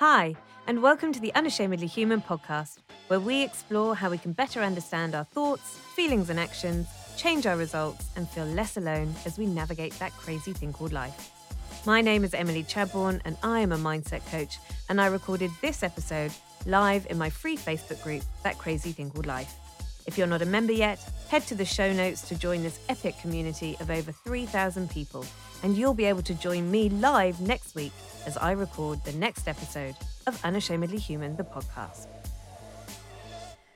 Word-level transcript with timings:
Hi, 0.00 0.34
and 0.66 0.82
welcome 0.82 1.12
to 1.12 1.20
the 1.20 1.34
Unashamedly 1.34 1.86
Human 1.86 2.22
podcast, 2.22 2.78
where 3.08 3.20
we 3.20 3.42
explore 3.42 3.94
how 3.94 4.08
we 4.08 4.16
can 4.16 4.32
better 4.32 4.62
understand 4.62 5.14
our 5.14 5.24
thoughts, 5.24 5.76
feelings, 5.94 6.30
and 6.30 6.40
actions, 6.40 6.88
change 7.18 7.44
our 7.46 7.58
results, 7.58 8.08
and 8.16 8.26
feel 8.26 8.46
less 8.46 8.78
alone 8.78 9.14
as 9.26 9.38
we 9.38 9.44
navigate 9.44 9.92
that 9.98 10.12
crazy 10.12 10.54
thing 10.54 10.72
called 10.72 10.94
life. 10.94 11.30
My 11.84 12.00
name 12.00 12.24
is 12.24 12.32
Emily 12.32 12.62
Chadbourne, 12.62 13.20
and 13.26 13.36
I 13.42 13.60
am 13.60 13.72
a 13.72 13.76
mindset 13.76 14.24
coach, 14.30 14.56
and 14.88 15.02
I 15.02 15.06
recorded 15.08 15.50
this 15.60 15.82
episode 15.82 16.32
live 16.64 17.06
in 17.10 17.18
my 17.18 17.28
free 17.28 17.58
Facebook 17.58 18.02
group, 18.02 18.22
That 18.42 18.56
Crazy 18.56 18.92
Thing 18.92 19.10
Called 19.10 19.26
Life. 19.26 19.54
If 20.06 20.16
you're 20.16 20.26
not 20.26 20.40
a 20.40 20.46
member 20.46 20.72
yet, 20.72 20.98
head 21.28 21.42
to 21.48 21.54
the 21.54 21.66
show 21.66 21.92
notes 21.92 22.22
to 22.22 22.38
join 22.38 22.62
this 22.62 22.80
epic 22.88 23.18
community 23.20 23.76
of 23.80 23.90
over 23.90 24.12
3,000 24.12 24.88
people, 24.88 25.26
and 25.62 25.76
you'll 25.76 25.94
be 25.94 26.04
able 26.04 26.22
to 26.22 26.34
join 26.34 26.70
me 26.70 26.88
live 26.88 27.40
next 27.40 27.74
week 27.74 27.92
as 28.26 28.36
I 28.36 28.52
record 28.52 29.02
the 29.04 29.12
next 29.12 29.48
episode 29.48 29.94
of 30.26 30.42
Unashamedly 30.44 30.98
Human, 30.98 31.36
the 31.36 31.44
podcast. 31.44 32.06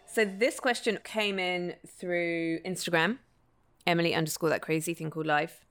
So, 0.06 0.24
this 0.24 0.60
question 0.60 0.98
came 1.02 1.38
in 1.38 1.74
through 1.86 2.60
Instagram, 2.60 3.18
Emily 3.86 4.14
underscore 4.14 4.50
that 4.50 4.62
crazy 4.62 4.94
thing 4.94 5.10
called 5.10 5.26
life. 5.26 5.64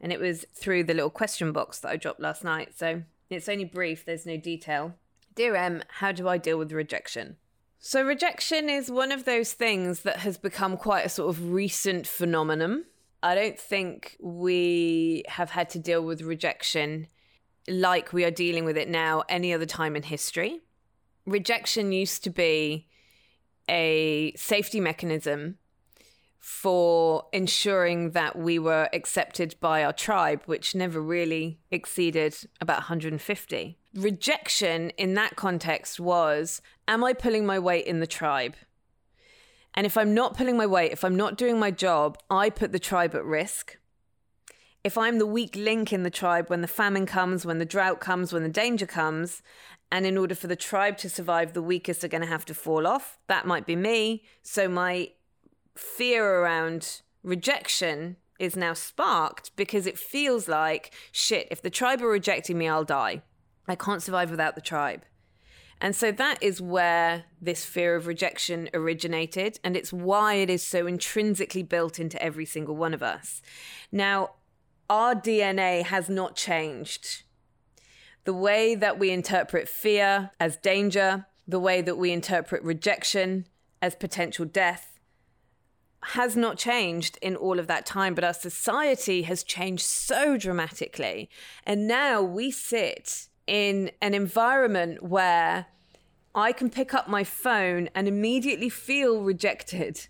And 0.00 0.12
it 0.12 0.18
was 0.18 0.46
through 0.54 0.84
the 0.84 0.94
little 0.94 1.10
question 1.10 1.52
box 1.52 1.78
that 1.80 1.90
I 1.90 1.96
dropped 1.96 2.20
last 2.20 2.42
night. 2.42 2.70
So, 2.76 3.02
it's 3.28 3.48
only 3.48 3.64
brief, 3.64 4.04
there's 4.04 4.26
no 4.26 4.36
detail. 4.36 4.94
Dear 5.34 5.56
Em, 5.56 5.82
how 5.88 6.12
do 6.12 6.28
I 6.28 6.38
deal 6.38 6.58
with 6.58 6.72
rejection? 6.72 7.36
So, 7.78 8.02
rejection 8.02 8.70
is 8.70 8.90
one 8.90 9.12
of 9.12 9.24
those 9.24 9.52
things 9.52 10.02
that 10.02 10.18
has 10.18 10.38
become 10.38 10.76
quite 10.76 11.04
a 11.04 11.08
sort 11.08 11.30
of 11.30 11.52
recent 11.52 12.06
phenomenon. 12.06 12.84
I 13.22 13.34
don't 13.34 13.58
think 13.58 14.16
we 14.20 15.24
have 15.28 15.50
had 15.50 15.70
to 15.70 15.78
deal 15.78 16.02
with 16.02 16.22
rejection 16.22 17.06
like 17.68 18.12
we 18.12 18.24
are 18.24 18.30
dealing 18.30 18.64
with 18.64 18.76
it 18.76 18.88
now 18.88 19.22
any 19.28 19.52
other 19.52 19.66
time 19.66 19.94
in 19.94 20.02
history. 20.02 20.60
Rejection 21.24 21.92
used 21.92 22.24
to 22.24 22.30
be 22.30 22.88
a 23.68 24.32
safety 24.36 24.80
mechanism 24.80 25.58
for 26.40 27.26
ensuring 27.32 28.10
that 28.10 28.36
we 28.36 28.58
were 28.58 28.88
accepted 28.92 29.54
by 29.60 29.84
our 29.84 29.92
tribe, 29.92 30.42
which 30.46 30.74
never 30.74 31.00
really 31.00 31.60
exceeded 31.70 32.36
about 32.60 32.78
150. 32.78 33.78
Rejection 33.94 34.90
in 34.90 35.14
that 35.14 35.36
context 35.36 36.00
was 36.00 36.60
Am 36.88 37.04
I 37.04 37.12
pulling 37.12 37.46
my 37.46 37.60
weight 37.60 37.86
in 37.86 38.00
the 38.00 38.08
tribe? 38.08 38.56
And 39.74 39.86
if 39.86 39.96
I'm 39.96 40.14
not 40.14 40.36
pulling 40.36 40.56
my 40.56 40.66
weight, 40.66 40.92
if 40.92 41.04
I'm 41.04 41.16
not 41.16 41.36
doing 41.36 41.58
my 41.58 41.70
job, 41.70 42.18
I 42.30 42.50
put 42.50 42.72
the 42.72 42.78
tribe 42.78 43.14
at 43.14 43.24
risk. 43.24 43.78
If 44.84 44.98
I'm 44.98 45.18
the 45.18 45.26
weak 45.26 45.54
link 45.56 45.92
in 45.92 46.02
the 46.02 46.10
tribe 46.10 46.50
when 46.50 46.60
the 46.60 46.68
famine 46.68 47.06
comes, 47.06 47.46
when 47.46 47.58
the 47.58 47.64
drought 47.64 48.00
comes, 48.00 48.32
when 48.32 48.42
the 48.42 48.48
danger 48.48 48.86
comes, 48.86 49.42
and 49.90 50.04
in 50.06 50.18
order 50.18 50.34
for 50.34 50.46
the 50.46 50.56
tribe 50.56 50.96
to 50.98 51.08
survive, 51.08 51.52
the 51.52 51.62
weakest 51.62 52.02
are 52.02 52.08
going 52.08 52.22
to 52.22 52.26
have 52.26 52.44
to 52.46 52.54
fall 52.54 52.86
off, 52.86 53.18
that 53.28 53.46
might 53.46 53.66
be 53.66 53.76
me. 53.76 54.24
So 54.42 54.68
my 54.68 55.10
fear 55.76 56.40
around 56.40 57.02
rejection 57.22 58.16
is 58.38 58.56
now 58.56 58.72
sparked 58.72 59.54
because 59.54 59.86
it 59.86 59.98
feels 59.98 60.48
like 60.48 60.92
shit, 61.12 61.46
if 61.50 61.62
the 61.62 61.70
tribe 61.70 62.02
are 62.02 62.08
rejecting 62.08 62.58
me, 62.58 62.68
I'll 62.68 62.84
die. 62.84 63.22
I 63.68 63.76
can't 63.76 64.02
survive 64.02 64.30
without 64.30 64.56
the 64.56 64.60
tribe. 64.60 65.02
And 65.82 65.96
so 65.96 66.12
that 66.12 66.40
is 66.40 66.62
where 66.62 67.24
this 67.40 67.64
fear 67.64 67.96
of 67.96 68.06
rejection 68.06 68.70
originated. 68.72 69.58
And 69.64 69.76
it's 69.76 69.92
why 69.92 70.34
it 70.34 70.48
is 70.48 70.62
so 70.62 70.86
intrinsically 70.86 71.64
built 71.64 71.98
into 71.98 72.22
every 72.22 72.46
single 72.46 72.76
one 72.76 72.94
of 72.94 73.02
us. 73.02 73.42
Now, 73.90 74.30
our 74.88 75.16
DNA 75.16 75.82
has 75.82 76.08
not 76.08 76.36
changed. 76.36 77.24
The 78.22 78.32
way 78.32 78.76
that 78.76 78.96
we 79.00 79.10
interpret 79.10 79.68
fear 79.68 80.30
as 80.38 80.56
danger, 80.56 81.26
the 81.48 81.58
way 81.58 81.82
that 81.82 81.98
we 81.98 82.12
interpret 82.12 82.62
rejection 82.62 83.48
as 83.82 83.96
potential 83.96 84.44
death, 84.44 85.00
has 86.04 86.36
not 86.36 86.58
changed 86.58 87.18
in 87.20 87.34
all 87.34 87.58
of 87.58 87.66
that 87.66 87.86
time, 87.86 88.14
but 88.14 88.22
our 88.22 88.34
society 88.34 89.22
has 89.22 89.42
changed 89.42 89.84
so 89.84 90.36
dramatically. 90.36 91.28
And 91.64 91.88
now 91.88 92.22
we 92.22 92.52
sit 92.52 93.26
in 93.46 93.90
an 94.00 94.14
environment 94.14 95.02
where 95.02 95.66
I 96.34 96.52
can 96.52 96.70
pick 96.70 96.94
up 96.94 97.08
my 97.08 97.24
phone 97.24 97.88
and 97.94 98.08
immediately 98.08 98.68
feel 98.68 99.22
rejected. 99.22 100.08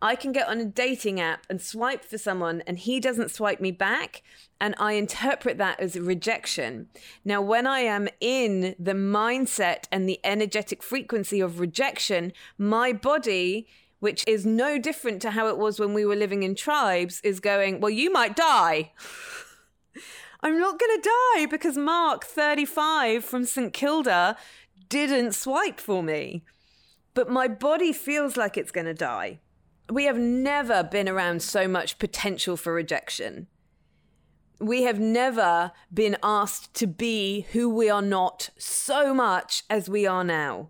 I 0.00 0.14
can 0.14 0.32
get 0.32 0.48
on 0.48 0.60
a 0.60 0.64
dating 0.64 1.20
app 1.20 1.46
and 1.48 1.60
swipe 1.60 2.04
for 2.04 2.18
someone 2.18 2.62
and 2.66 2.78
he 2.78 3.00
doesn't 3.00 3.30
swipe 3.30 3.60
me 3.60 3.70
back. 3.70 4.22
And 4.60 4.74
I 4.78 4.92
interpret 4.92 5.58
that 5.58 5.80
as 5.80 5.98
rejection. 5.98 6.88
Now, 7.24 7.40
when 7.42 7.66
I 7.66 7.80
am 7.80 8.08
in 8.20 8.74
the 8.78 8.92
mindset 8.92 9.84
and 9.90 10.08
the 10.08 10.20
energetic 10.22 10.82
frequency 10.82 11.40
of 11.40 11.60
rejection, 11.60 12.32
my 12.58 12.92
body 12.92 13.66
which 13.98 14.24
is 14.26 14.44
no 14.44 14.78
different 14.78 15.22
to 15.22 15.30
how 15.30 15.48
it 15.48 15.58
was 15.58 15.80
when 15.80 15.94
we 15.94 16.04
were 16.04 16.16
living 16.16 16.42
in 16.42 16.54
tribes, 16.54 17.20
is 17.24 17.40
going, 17.40 17.80
Well, 17.80 17.90
you 17.90 18.12
might 18.12 18.36
die. 18.36 18.92
I'm 20.46 20.60
not 20.60 20.78
going 20.78 21.02
to 21.02 21.10
die 21.34 21.46
because 21.46 21.76
Mark, 21.76 22.24
35 22.24 23.24
from 23.24 23.44
St. 23.44 23.72
Kilda, 23.72 24.36
didn't 24.88 25.32
swipe 25.32 25.80
for 25.80 26.04
me. 26.04 26.44
But 27.14 27.28
my 27.28 27.48
body 27.48 27.92
feels 27.92 28.36
like 28.36 28.56
it's 28.56 28.70
going 28.70 28.86
to 28.86 28.94
die. 28.94 29.40
We 29.90 30.04
have 30.04 30.18
never 30.18 30.84
been 30.84 31.08
around 31.08 31.42
so 31.42 31.66
much 31.66 31.98
potential 31.98 32.56
for 32.56 32.72
rejection. 32.72 33.48
We 34.60 34.84
have 34.84 35.00
never 35.00 35.72
been 35.92 36.16
asked 36.22 36.74
to 36.74 36.86
be 36.86 37.46
who 37.50 37.68
we 37.68 37.90
are 37.90 38.00
not 38.00 38.50
so 38.56 39.12
much 39.12 39.64
as 39.68 39.88
we 39.88 40.06
are 40.06 40.22
now. 40.22 40.68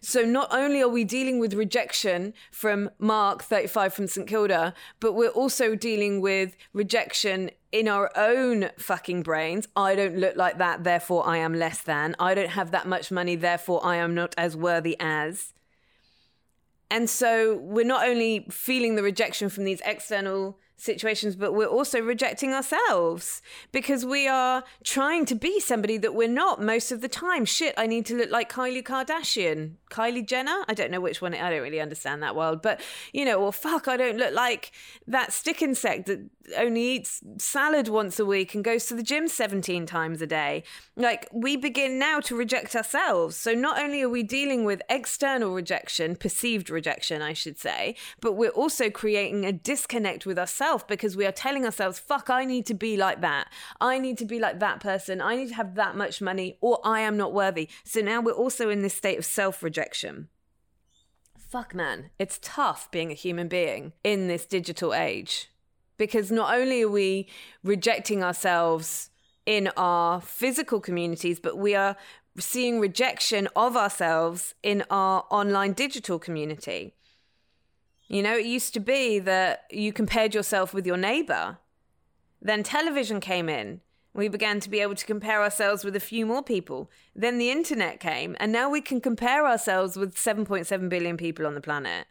So 0.00 0.22
not 0.22 0.48
only 0.52 0.80
are 0.80 0.88
we 0.88 1.04
dealing 1.04 1.38
with 1.38 1.54
rejection 1.54 2.34
from 2.50 2.90
Mark, 2.98 3.42
35 3.42 3.94
from 3.94 4.06
St. 4.06 4.26
Kilda, 4.26 4.74
but 5.00 5.12
we're 5.12 5.28
also 5.28 5.74
dealing 5.74 6.20
with 6.20 6.56
rejection 6.72 7.50
in 7.72 7.88
our 7.88 8.10
own 8.16 8.70
fucking 8.78 9.22
brains. 9.22 9.68
I 9.76 9.94
don't 9.94 10.16
look 10.16 10.36
like 10.36 10.58
that, 10.58 10.84
therefore 10.84 11.26
I 11.26 11.38
am 11.38 11.54
less 11.54 11.82
than. 11.82 12.14
I 12.18 12.34
don't 12.34 12.50
have 12.50 12.70
that 12.70 12.86
much 12.86 13.10
money, 13.10 13.36
therefore 13.36 13.84
I 13.84 13.96
am 13.96 14.14
not 14.14 14.34
as 14.38 14.56
worthy 14.56 14.96
as. 15.00 15.52
And 16.90 17.10
so 17.10 17.56
we're 17.56 17.84
not 17.84 18.08
only 18.08 18.46
feeling 18.50 18.94
the 18.94 19.02
rejection 19.02 19.50
from 19.50 19.64
these 19.64 19.82
external 19.84 20.58
situations, 20.78 21.36
but 21.36 21.52
we're 21.52 21.66
also 21.66 22.00
rejecting 22.00 22.54
ourselves 22.54 23.42
because 23.72 24.06
we 24.06 24.26
are 24.28 24.64
trying 24.84 25.26
to 25.26 25.34
be 25.34 25.60
somebody 25.60 25.98
that 25.98 26.14
we're 26.14 26.28
not 26.28 26.62
most 26.62 26.92
of 26.92 27.00
the 27.00 27.08
time. 27.08 27.44
Shit, 27.44 27.74
I 27.76 27.86
need 27.86 28.06
to 28.06 28.16
look 28.16 28.30
like 28.30 28.50
Kylie 28.50 28.82
Kardashian, 28.82 29.72
Kylie 29.90 30.26
Jenner. 30.26 30.64
I 30.68 30.74
don't 30.74 30.90
know 30.90 31.00
which 31.00 31.20
one. 31.20 31.34
I 31.34 31.50
don't 31.50 31.62
really 31.62 31.80
understand 31.80 32.22
that 32.22 32.36
world, 32.36 32.62
but 32.62 32.80
you 33.12 33.24
know, 33.24 33.42
or 33.42 33.52
fuck, 33.52 33.88
I 33.88 33.96
don't 33.96 34.16
look 34.16 34.34
like 34.34 34.70
that 35.06 35.32
stick 35.32 35.60
insect 35.60 36.06
that 36.06 36.20
only 36.56 36.80
eats 36.80 37.20
salad 37.36 37.88
once 37.88 38.18
a 38.18 38.24
week 38.24 38.54
and 38.54 38.64
goes 38.64 38.86
to 38.86 38.94
the 38.94 39.02
gym 39.02 39.28
17 39.28 39.84
times 39.84 40.22
a 40.22 40.26
day. 40.26 40.62
Like 40.96 41.28
we 41.32 41.56
begin 41.56 41.98
now 41.98 42.20
to 42.20 42.36
reject 42.36 42.74
ourselves. 42.74 43.36
So 43.36 43.52
not 43.52 43.78
only 43.78 44.00
are 44.02 44.08
we 44.08 44.22
dealing 44.22 44.64
with 44.64 44.80
external 44.88 45.52
rejection, 45.52 46.16
perceived 46.16 46.70
rejection, 46.70 47.20
I 47.20 47.32
should 47.32 47.58
say, 47.58 47.96
but 48.20 48.32
we're 48.32 48.48
also 48.50 48.88
creating 48.90 49.44
a 49.44 49.52
disconnect 49.52 50.24
with 50.24 50.38
ourselves 50.38 50.67
because 50.76 51.16
we 51.16 51.26
are 51.26 51.32
telling 51.32 51.64
ourselves, 51.64 51.98
fuck, 51.98 52.28
I 52.30 52.44
need 52.44 52.66
to 52.66 52.74
be 52.74 52.96
like 52.96 53.20
that. 53.22 53.48
I 53.80 53.98
need 53.98 54.18
to 54.18 54.24
be 54.24 54.38
like 54.38 54.60
that 54.60 54.80
person. 54.80 55.20
I 55.20 55.36
need 55.36 55.48
to 55.48 55.54
have 55.54 55.74
that 55.76 55.96
much 55.96 56.20
money 56.20 56.58
or 56.60 56.80
I 56.84 57.00
am 57.00 57.16
not 57.16 57.32
worthy. 57.32 57.68
So 57.84 58.00
now 58.00 58.20
we're 58.20 58.32
also 58.32 58.68
in 58.68 58.82
this 58.82 58.94
state 58.94 59.18
of 59.18 59.24
self 59.24 59.62
rejection. 59.62 60.28
Fuck, 61.38 61.74
man. 61.74 62.10
It's 62.18 62.38
tough 62.42 62.90
being 62.90 63.10
a 63.10 63.14
human 63.14 63.48
being 63.48 63.92
in 64.04 64.28
this 64.28 64.44
digital 64.44 64.92
age 64.92 65.48
because 65.96 66.30
not 66.30 66.54
only 66.54 66.82
are 66.82 66.90
we 66.90 67.28
rejecting 67.64 68.22
ourselves 68.22 69.10
in 69.46 69.70
our 69.76 70.20
physical 70.20 70.80
communities, 70.80 71.40
but 71.40 71.56
we 71.56 71.74
are 71.74 71.96
seeing 72.38 72.78
rejection 72.80 73.48
of 73.56 73.76
ourselves 73.76 74.54
in 74.62 74.84
our 74.90 75.24
online 75.30 75.72
digital 75.72 76.18
community. 76.18 76.94
You 78.08 78.22
know, 78.22 78.36
it 78.36 78.46
used 78.46 78.72
to 78.74 78.80
be 78.80 79.18
that 79.20 79.64
you 79.70 79.92
compared 79.92 80.34
yourself 80.34 80.72
with 80.72 80.86
your 80.86 80.96
neighbor. 80.96 81.58
Then 82.40 82.62
television 82.62 83.20
came 83.20 83.48
in. 83.48 83.82
We 84.14 84.28
began 84.28 84.60
to 84.60 84.70
be 84.70 84.80
able 84.80 84.94
to 84.94 85.06
compare 85.06 85.42
ourselves 85.42 85.84
with 85.84 85.94
a 85.94 86.00
few 86.00 86.24
more 86.24 86.42
people. 86.42 86.90
Then 87.14 87.38
the 87.38 87.50
internet 87.50 88.00
came, 88.00 88.34
and 88.40 88.50
now 88.50 88.70
we 88.70 88.80
can 88.80 89.00
compare 89.00 89.46
ourselves 89.46 89.96
with 89.96 90.16
7.7 90.16 90.88
billion 90.88 91.16
people 91.16 91.46
on 91.46 91.54
the 91.54 91.60
planet. 91.60 92.06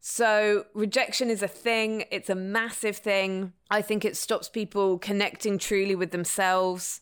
So, 0.00 0.66
rejection 0.74 1.30
is 1.30 1.42
a 1.42 1.48
thing, 1.48 2.04
it's 2.10 2.30
a 2.30 2.34
massive 2.34 2.96
thing. 2.96 3.52
I 3.70 3.82
think 3.82 4.04
it 4.04 4.16
stops 4.16 4.48
people 4.48 4.98
connecting 4.98 5.58
truly 5.58 5.94
with 5.94 6.10
themselves. 6.10 7.00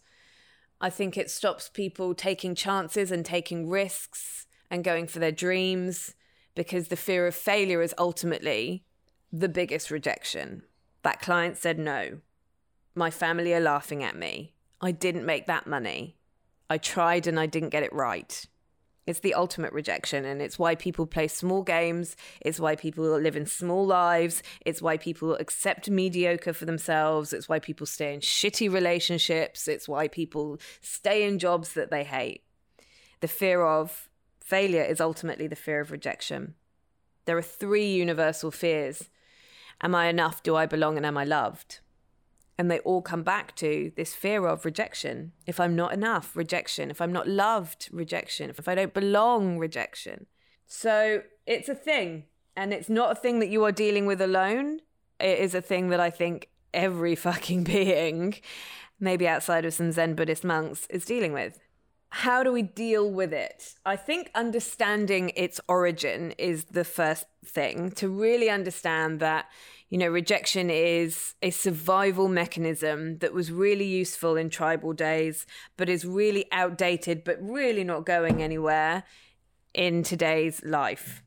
I 0.80 0.90
think 0.90 1.16
it 1.16 1.30
stops 1.30 1.68
people 1.68 2.14
taking 2.14 2.54
chances 2.54 3.10
and 3.10 3.24
taking 3.24 3.68
risks 3.68 4.46
and 4.70 4.84
going 4.84 5.06
for 5.06 5.18
their 5.18 5.32
dreams 5.32 6.14
because 6.54 6.88
the 6.88 6.96
fear 6.96 7.26
of 7.26 7.34
failure 7.34 7.82
is 7.82 7.94
ultimately 7.98 8.84
the 9.32 9.48
biggest 9.48 9.90
rejection. 9.90 10.62
That 11.02 11.20
client 11.20 11.56
said 11.56 11.78
no. 11.78 12.20
My 12.94 13.10
family 13.10 13.52
are 13.54 13.60
laughing 13.60 14.02
at 14.02 14.16
me. 14.16 14.54
I 14.80 14.92
didn't 14.92 15.26
make 15.26 15.46
that 15.46 15.66
money. 15.66 16.16
I 16.70 16.78
tried 16.78 17.26
and 17.26 17.38
I 17.38 17.46
didn't 17.46 17.70
get 17.70 17.82
it 17.82 17.92
right. 17.92 18.46
It's 19.06 19.20
the 19.20 19.34
ultimate 19.34 19.74
rejection, 19.74 20.24
and 20.24 20.40
it's 20.40 20.58
why 20.58 20.74
people 20.74 21.06
play 21.06 21.28
small 21.28 21.62
games. 21.62 22.16
It's 22.40 22.58
why 22.58 22.74
people 22.74 23.04
live 23.04 23.36
in 23.36 23.44
small 23.44 23.84
lives. 23.84 24.42
It's 24.64 24.80
why 24.80 24.96
people 24.96 25.34
accept 25.34 25.90
mediocre 25.90 26.54
for 26.54 26.64
themselves. 26.64 27.34
It's 27.34 27.48
why 27.48 27.58
people 27.58 27.86
stay 27.86 28.14
in 28.14 28.20
shitty 28.20 28.72
relationships. 28.72 29.68
It's 29.68 29.86
why 29.86 30.08
people 30.08 30.58
stay 30.80 31.28
in 31.28 31.38
jobs 31.38 31.74
that 31.74 31.90
they 31.90 32.04
hate. 32.04 32.44
The 33.20 33.28
fear 33.28 33.62
of 33.62 34.08
failure 34.44 34.82
is 34.82 35.00
ultimately 35.00 35.48
the 35.48 35.56
fear 35.56 35.80
of 35.80 35.90
rejection. 35.90 36.54
There 37.24 37.36
are 37.36 37.42
three 37.42 37.92
universal 37.92 38.50
fears 38.50 39.08
Am 39.82 39.94
I 39.94 40.06
enough? 40.06 40.42
Do 40.42 40.54
I 40.54 40.66
belong? 40.66 40.96
And 40.96 41.04
am 41.04 41.18
I 41.18 41.24
loved? 41.24 41.80
And 42.56 42.70
they 42.70 42.78
all 42.80 43.02
come 43.02 43.24
back 43.24 43.56
to 43.56 43.90
this 43.96 44.14
fear 44.14 44.46
of 44.46 44.64
rejection. 44.64 45.32
If 45.46 45.58
I'm 45.58 45.74
not 45.74 45.92
enough, 45.92 46.36
rejection. 46.36 46.90
If 46.90 47.00
I'm 47.00 47.12
not 47.12 47.26
loved, 47.26 47.88
rejection. 47.90 48.50
If 48.50 48.68
I 48.68 48.76
don't 48.76 48.94
belong, 48.94 49.58
rejection. 49.58 50.26
So 50.66 51.22
it's 51.46 51.68
a 51.68 51.74
thing. 51.74 52.24
And 52.56 52.72
it's 52.72 52.88
not 52.88 53.10
a 53.10 53.16
thing 53.16 53.40
that 53.40 53.48
you 53.48 53.64
are 53.64 53.72
dealing 53.72 54.06
with 54.06 54.20
alone. 54.20 54.78
It 55.18 55.40
is 55.40 55.54
a 55.54 55.60
thing 55.60 55.88
that 55.88 56.00
I 56.00 56.10
think 56.10 56.50
every 56.72 57.14
fucking 57.26 57.64
being, 57.64 58.36
maybe 59.00 59.26
outside 59.26 59.64
of 59.64 59.74
some 59.74 59.90
Zen 59.90 60.14
Buddhist 60.14 60.44
monks, 60.44 60.86
is 60.86 61.04
dealing 61.04 61.32
with. 61.32 61.58
How 62.18 62.44
do 62.44 62.52
we 62.52 62.62
deal 62.62 63.10
with 63.10 63.32
it? 63.32 63.74
I 63.84 63.96
think 63.96 64.30
understanding 64.36 65.32
its 65.34 65.60
origin 65.66 66.30
is 66.38 66.66
the 66.66 66.84
first 66.84 67.24
thing 67.44 67.90
to 67.92 68.08
really 68.08 68.48
understand 68.48 69.18
that 69.18 69.46
you 69.90 69.98
know, 69.98 70.08
rejection 70.08 70.70
is 70.70 71.34
a 71.42 71.50
survival 71.50 72.28
mechanism 72.28 73.18
that 73.18 73.32
was 73.32 73.50
really 73.50 73.84
useful 73.84 74.36
in 74.36 74.48
tribal 74.48 74.92
days, 74.92 75.44
but 75.76 75.88
is 75.88 76.04
really 76.04 76.46
outdated, 76.52 77.22
but 77.24 77.36
really 77.40 77.84
not 77.84 78.06
going 78.06 78.42
anywhere 78.42 79.04
in 79.72 80.02
today's 80.02 80.62
life. 80.64 81.22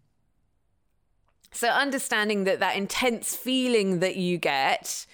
So, 1.52 1.70
understanding 1.70 2.46
that 2.46 2.60
that 2.60 2.76
intense 2.76 3.36
feeling 3.36 4.00
that 4.00 4.16
you 4.16 4.38
get 4.38 5.06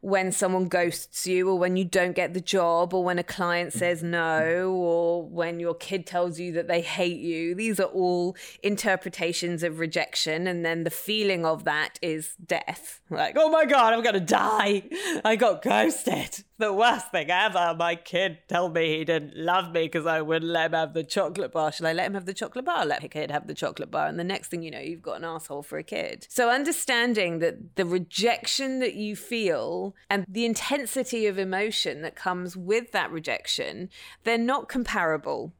when 0.00 0.32
someone 0.32 0.68
ghosts 0.68 1.26
you 1.26 1.48
or 1.48 1.58
when 1.58 1.76
you 1.76 1.84
don't 1.84 2.14
get 2.14 2.34
the 2.34 2.40
job 2.40 2.94
or 2.94 3.02
when 3.04 3.18
a 3.18 3.24
client 3.24 3.72
mm. 3.72 3.78
says 3.78 4.02
no 4.02 4.70
or 4.72 5.24
when 5.24 5.60
your 5.60 5.74
kid 5.74 6.06
tells 6.06 6.38
you 6.38 6.52
that 6.52 6.68
they 6.68 6.80
hate 6.80 7.20
you. 7.20 7.54
These 7.54 7.80
are 7.80 7.84
all 7.84 8.36
interpretations 8.62 9.62
of 9.62 9.78
rejection. 9.78 10.46
And 10.46 10.64
then 10.64 10.84
the 10.84 10.90
feeling 10.90 11.44
of 11.44 11.64
that 11.64 11.98
is 12.02 12.34
death. 12.44 13.00
Like, 13.10 13.36
oh 13.38 13.50
my 13.50 13.64
God, 13.64 13.92
I'm 13.92 14.02
going 14.02 14.14
to 14.14 14.20
die. 14.20 14.84
I 15.24 15.36
got 15.36 15.62
ghosted. 15.62 16.44
The 16.58 16.72
worst 16.72 17.10
thing 17.10 17.30
ever. 17.30 17.74
My 17.78 17.96
kid 17.96 18.38
told 18.48 18.74
me 18.74 18.96
he 18.96 19.04
didn't 19.04 19.36
love 19.36 19.72
me 19.72 19.82
because 19.82 20.06
I 20.06 20.22
wouldn't 20.22 20.50
let 20.50 20.66
him 20.66 20.72
have 20.72 20.94
the 20.94 21.04
chocolate 21.04 21.52
bar. 21.52 21.70
Shall 21.70 21.86
I 21.86 21.92
let 21.92 22.06
him 22.06 22.14
have 22.14 22.24
the 22.24 22.32
chocolate 22.32 22.64
bar? 22.64 22.86
Let 22.86 23.02
the 23.02 23.08
kid 23.08 23.30
have 23.30 23.46
the 23.46 23.52
chocolate 23.52 23.90
bar. 23.90 24.06
And 24.06 24.18
the 24.18 24.24
next 24.24 24.48
thing 24.48 24.62
you 24.62 24.70
know, 24.70 24.80
you've 24.80 25.02
got 25.02 25.18
an 25.18 25.24
asshole 25.24 25.62
for 25.62 25.76
a 25.76 25.82
kid. 25.82 26.26
So 26.30 26.48
understanding 26.48 27.40
that 27.40 27.76
the 27.76 27.84
rejection 27.84 28.78
that 28.80 28.94
you 28.94 29.16
feel 29.16 29.94
and 30.08 30.24
the 30.26 30.46
intensity 30.46 31.26
of 31.26 31.38
emotion 31.38 32.00
that 32.00 32.16
comes 32.16 32.56
with 32.56 32.90
that 32.92 33.12
rejection, 33.12 33.90
they're 34.24 34.38
not 34.38 34.66
comparable. 34.66 35.52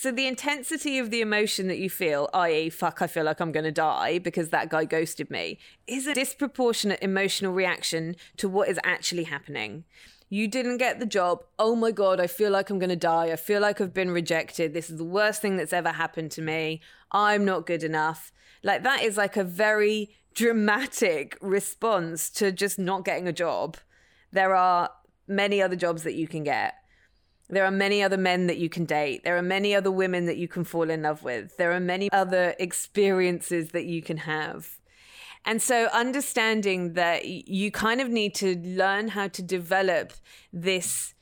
So 0.00 0.12
the 0.12 0.28
intensity 0.28 1.00
of 1.00 1.10
the 1.10 1.20
emotion 1.20 1.66
that 1.66 1.80
you 1.80 1.90
feel, 1.90 2.30
i.e., 2.32 2.70
fuck, 2.70 3.02
I 3.02 3.08
feel 3.08 3.24
like 3.24 3.40
I'm 3.40 3.50
going 3.50 3.64
to 3.64 3.72
die 3.72 4.20
because 4.20 4.50
that 4.50 4.70
guy 4.70 4.84
ghosted 4.84 5.28
me, 5.28 5.58
is 5.88 6.06
a 6.06 6.14
disproportionate 6.14 7.02
emotional 7.02 7.52
reaction 7.52 8.14
to 8.36 8.48
what 8.48 8.68
is 8.68 8.78
actually 8.84 9.24
happening. 9.24 9.82
You 10.28 10.46
didn't 10.46 10.76
get 10.76 11.00
the 11.00 11.04
job. 11.04 11.42
Oh 11.58 11.74
my 11.74 11.90
God, 11.90 12.20
I 12.20 12.28
feel 12.28 12.52
like 12.52 12.70
I'm 12.70 12.78
going 12.78 12.90
to 12.90 12.94
die. 12.94 13.32
I 13.32 13.34
feel 13.34 13.60
like 13.60 13.80
I've 13.80 13.92
been 13.92 14.12
rejected. 14.12 14.72
This 14.72 14.88
is 14.88 14.98
the 14.98 15.04
worst 15.04 15.42
thing 15.42 15.56
that's 15.56 15.72
ever 15.72 15.90
happened 15.90 16.30
to 16.30 16.42
me. 16.42 16.80
I'm 17.10 17.44
not 17.44 17.66
good 17.66 17.82
enough. 17.82 18.30
Like, 18.62 18.84
that 18.84 19.02
is 19.02 19.16
like 19.16 19.36
a 19.36 19.42
very 19.42 20.14
dramatic 20.32 21.36
response 21.40 22.30
to 22.30 22.52
just 22.52 22.78
not 22.78 23.04
getting 23.04 23.26
a 23.26 23.32
job. 23.32 23.78
There 24.30 24.54
are 24.54 24.90
many 25.26 25.60
other 25.60 25.74
jobs 25.74 26.04
that 26.04 26.14
you 26.14 26.28
can 26.28 26.44
get. 26.44 26.74
There 27.50 27.64
are 27.64 27.70
many 27.70 28.02
other 28.02 28.18
men 28.18 28.46
that 28.46 28.58
you 28.58 28.68
can 28.68 28.84
date. 28.84 29.24
There 29.24 29.36
are 29.36 29.42
many 29.42 29.74
other 29.74 29.90
women 29.90 30.26
that 30.26 30.36
you 30.36 30.48
can 30.48 30.64
fall 30.64 30.90
in 30.90 31.02
love 31.02 31.22
with. 31.22 31.56
There 31.56 31.72
are 31.72 31.80
many 31.80 32.10
other 32.12 32.54
experiences 32.58 33.70
that 33.70 33.86
you 33.86 34.02
can 34.02 34.18
have. 34.18 34.78
And 35.44 35.62
so, 35.62 35.86
understanding 35.86 36.92
that 36.92 37.24
you 37.24 37.70
kind 37.70 38.00
of 38.00 38.10
need 38.10 38.34
to 38.36 38.58
learn 38.58 39.08
how 39.08 39.28
to 39.28 39.42
develop 39.42 40.12
this 40.52 41.14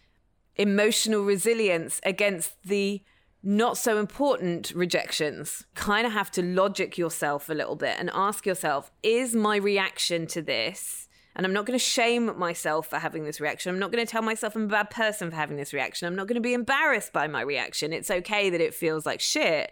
emotional 0.57 1.23
resilience 1.23 2.01
against 2.03 2.61
the 2.65 3.03
not 3.43 3.79
so 3.79 3.99
important 3.99 4.73
rejections. 4.75 5.65
Kind 5.75 6.07
of 6.07 6.13
have 6.13 6.33
to 6.33 6.43
logic 6.43 6.99
yourself 6.99 7.49
a 7.49 7.55
little 7.55 7.77
bit 7.77 7.97
and 7.99 8.11
ask 8.13 8.45
yourself 8.45 8.91
is 9.05 9.37
my 9.37 9.57
reaction 9.57 10.27
to 10.29 10.43
this? 10.43 11.06
And 11.37 11.45
I'm 11.45 11.53
not 11.53 11.67
going 11.67 11.79
to 11.79 11.85
shame 11.85 12.37
myself 12.39 12.89
for 12.89 12.99
having 12.99 13.25
this 13.25 13.41
reaction. 13.41 13.73
I'm 13.73 13.79
not 13.79 13.93
going 13.93 14.05
to 14.05 14.11
tell 14.11 14.23
myself 14.23 14.57
I'm 14.57 14.65
a 14.65 14.69
bad 14.69 14.91
person 14.91 15.31
for 15.31 15.37
having 15.37 15.59
this 15.59 15.75
reaction. 15.75 16.09
I'm 16.09 16.17
not 16.17 16.27
going 16.27 16.37
to 16.37 16.41
be 16.41 16.55
embarrassed 16.55 17.13
by 17.13 17.29
my 17.29 17.43
reaction. 17.43 17.93
It's 17.93 18.11
okay 18.11 18.49
that 18.49 18.61
it 18.61 18.75
feels 18.75 19.05
like 19.05 19.21
shit. 19.21 19.71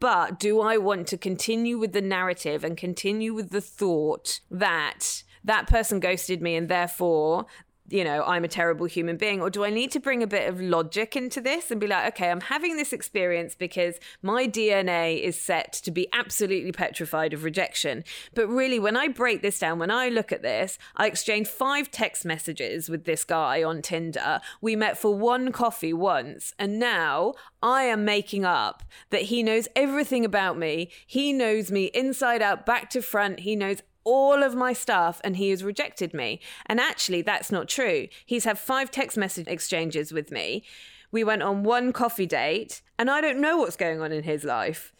But 0.00 0.40
do 0.40 0.62
I 0.62 0.78
want 0.78 1.06
to 1.08 1.18
continue 1.18 1.78
with 1.78 1.92
the 1.92 2.00
narrative 2.00 2.64
and 2.64 2.78
continue 2.78 3.34
with 3.34 3.50
the 3.50 3.60
thought 3.60 4.40
that 4.50 5.22
that 5.44 5.66
person 5.66 6.00
ghosted 6.00 6.40
me 6.40 6.56
and 6.56 6.68
therefore 6.68 7.46
you 7.92 8.04
know, 8.04 8.24
I'm 8.24 8.42
a 8.42 8.48
terrible 8.48 8.86
human 8.86 9.18
being? 9.18 9.42
Or 9.42 9.50
do 9.50 9.64
I 9.64 9.70
need 9.70 9.90
to 9.90 10.00
bring 10.00 10.22
a 10.22 10.26
bit 10.26 10.48
of 10.48 10.62
logic 10.62 11.14
into 11.14 11.42
this 11.42 11.70
and 11.70 11.78
be 11.78 11.86
like, 11.86 12.14
okay, 12.14 12.30
I'm 12.30 12.40
having 12.40 12.76
this 12.76 12.92
experience 12.92 13.54
because 13.54 13.96
my 14.22 14.46
DNA 14.48 15.20
is 15.20 15.38
set 15.38 15.74
to 15.74 15.90
be 15.90 16.08
absolutely 16.14 16.72
petrified 16.72 17.34
of 17.34 17.44
rejection. 17.44 18.02
But 18.34 18.48
really, 18.48 18.78
when 18.78 18.96
I 18.96 19.08
break 19.08 19.42
this 19.42 19.58
down, 19.58 19.78
when 19.78 19.90
I 19.90 20.08
look 20.08 20.32
at 20.32 20.40
this, 20.40 20.78
I 20.96 21.06
exchanged 21.06 21.50
five 21.50 21.90
text 21.90 22.24
messages 22.24 22.88
with 22.88 23.04
this 23.04 23.24
guy 23.24 23.62
on 23.62 23.82
Tinder. 23.82 24.40
We 24.62 24.74
met 24.74 24.96
for 24.96 25.14
one 25.14 25.52
coffee 25.52 25.92
once. 25.92 26.54
And 26.58 26.78
now 26.78 27.34
I 27.62 27.82
am 27.82 28.06
making 28.06 28.46
up 28.46 28.82
that 29.10 29.22
he 29.22 29.42
knows 29.42 29.68
everything 29.76 30.24
about 30.24 30.56
me. 30.56 30.90
He 31.06 31.34
knows 31.34 31.70
me 31.70 31.86
inside 31.92 32.40
out, 32.40 32.64
back 32.64 32.88
to 32.90 33.02
front. 33.02 33.40
He 33.40 33.54
knows 33.54 33.82
all 34.04 34.42
of 34.42 34.54
my 34.54 34.72
stuff 34.72 35.20
and 35.24 35.36
he 35.36 35.50
has 35.50 35.62
rejected 35.62 36.12
me. 36.12 36.40
And 36.66 36.80
actually, 36.80 37.22
that's 37.22 37.52
not 37.52 37.68
true. 37.68 38.08
He's 38.26 38.44
had 38.44 38.58
five 38.58 38.90
text 38.90 39.16
message 39.16 39.46
exchanges 39.48 40.12
with 40.12 40.30
me. 40.30 40.64
We 41.10 41.24
went 41.24 41.42
on 41.42 41.62
one 41.62 41.92
coffee 41.92 42.26
date, 42.26 42.80
and 42.98 43.10
I 43.10 43.20
don't 43.20 43.40
know 43.40 43.58
what's 43.58 43.76
going 43.76 44.00
on 44.00 44.12
in 44.12 44.22
his 44.22 44.44
life. 44.44 44.94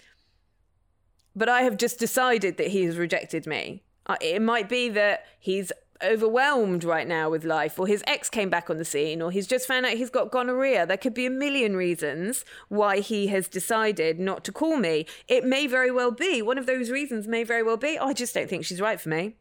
But 1.34 1.48
I 1.48 1.62
have 1.62 1.78
just 1.78 1.98
decided 1.98 2.58
that 2.58 2.66
he 2.68 2.84
has 2.84 2.98
rejected 2.98 3.46
me. 3.46 3.82
It 4.20 4.42
might 4.42 4.68
be 4.68 4.90
that 4.90 5.24
he's 5.40 5.72
overwhelmed 6.04 6.84
right 6.84 7.06
now 7.06 7.30
with 7.30 7.44
life, 7.44 7.78
or 7.78 7.86
his 7.86 8.02
ex 8.06 8.28
came 8.28 8.50
back 8.50 8.70
on 8.70 8.78
the 8.78 8.84
scene, 8.84 9.22
or 9.22 9.30
he's 9.30 9.46
just 9.46 9.66
found 9.66 9.86
out 9.86 9.92
he's 9.92 10.10
got 10.10 10.30
gonorrhea. 10.30 10.86
There 10.86 10.96
could 10.96 11.14
be 11.14 11.26
a 11.26 11.30
million 11.30 11.76
reasons 11.76 12.44
why 12.68 13.00
he 13.00 13.28
has 13.28 13.48
decided 13.48 14.18
not 14.18 14.44
to 14.44 14.52
call 14.52 14.76
me. 14.76 15.06
It 15.28 15.44
may 15.44 15.66
very 15.66 15.90
well 15.90 16.10
be 16.10 16.42
one 16.42 16.58
of 16.58 16.66
those 16.66 16.90
reasons, 16.90 17.26
may 17.26 17.44
very 17.44 17.62
well 17.62 17.76
be, 17.76 17.98
oh, 17.98 18.08
I 18.08 18.12
just 18.12 18.34
don't 18.34 18.48
think 18.48 18.64
she's 18.64 18.80
right 18.80 19.00
for 19.00 19.08
me. 19.08 19.36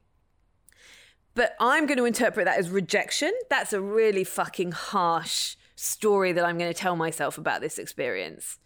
But 1.34 1.56
I'm 1.60 1.86
going 1.86 1.98
to 1.98 2.06
interpret 2.06 2.46
that 2.46 2.60
as 2.60 2.70
rejection. 2.70 3.32
That's 3.50 3.74
a 3.74 3.82
really 3.82 4.24
fucking 4.24 4.74
harsh 4.74 5.56
story 5.76 6.32
that 6.34 6.46
I'm 6.46 6.58
going 6.58 6.72
to 6.72 6.80
tell 6.80 6.96
myself 6.96 7.38
about 7.38 7.62
this 7.62 7.80
experience. 7.80 8.60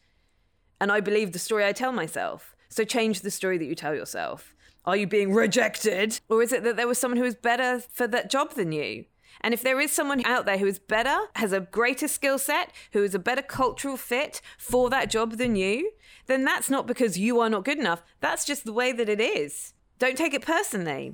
And 0.81 0.91
I 0.91 0.99
believe 0.99 1.31
the 1.31 1.39
story 1.39 1.65
I 1.65 1.73
tell 1.73 1.91
myself. 1.91 2.55
So 2.69 2.83
change 2.83 3.21
the 3.21 3.31
story 3.31 3.57
that 3.57 3.65
you 3.65 3.75
tell 3.75 3.95
yourself. 3.95 4.54
Are 4.85 4.95
you 4.95 5.07
being 5.07 5.33
rejected? 5.33 6.19
Or 6.29 6.43
is 6.43 6.53
it 6.53 6.63
that 6.63 6.75
there 6.75 6.87
was 6.87 6.99
someone 6.99 7.17
who 7.17 7.23
was 7.23 7.35
better 7.35 7.79
for 7.79 8.07
that 8.07 8.29
job 8.29 8.53
than 8.53 8.71
you? 8.71 9.05
And 9.41 9.53
if 9.53 9.63
there 9.63 9.79
is 9.79 9.91
someone 9.91 10.23
out 10.25 10.45
there 10.45 10.59
who 10.59 10.67
is 10.67 10.77
better, 10.77 11.17
has 11.35 11.51
a 11.51 11.59
greater 11.59 12.07
skill 12.07 12.37
set, 12.37 12.71
who 12.93 13.03
is 13.03 13.15
a 13.15 13.19
better 13.19 13.41
cultural 13.41 13.97
fit 13.97 14.41
for 14.57 14.89
that 14.91 15.09
job 15.09 15.33
than 15.33 15.55
you, 15.55 15.91
then 16.27 16.45
that's 16.45 16.69
not 16.69 16.85
because 16.85 17.17
you 17.17 17.39
are 17.39 17.49
not 17.49 17.65
good 17.65 17.79
enough. 17.79 18.03
That's 18.21 18.45
just 18.45 18.63
the 18.63 18.73
way 18.73 18.91
that 18.91 19.09
it 19.09 19.19
is. 19.19 19.73
Don't 19.97 20.17
take 20.17 20.35
it 20.35 20.43
personally. 20.43 21.11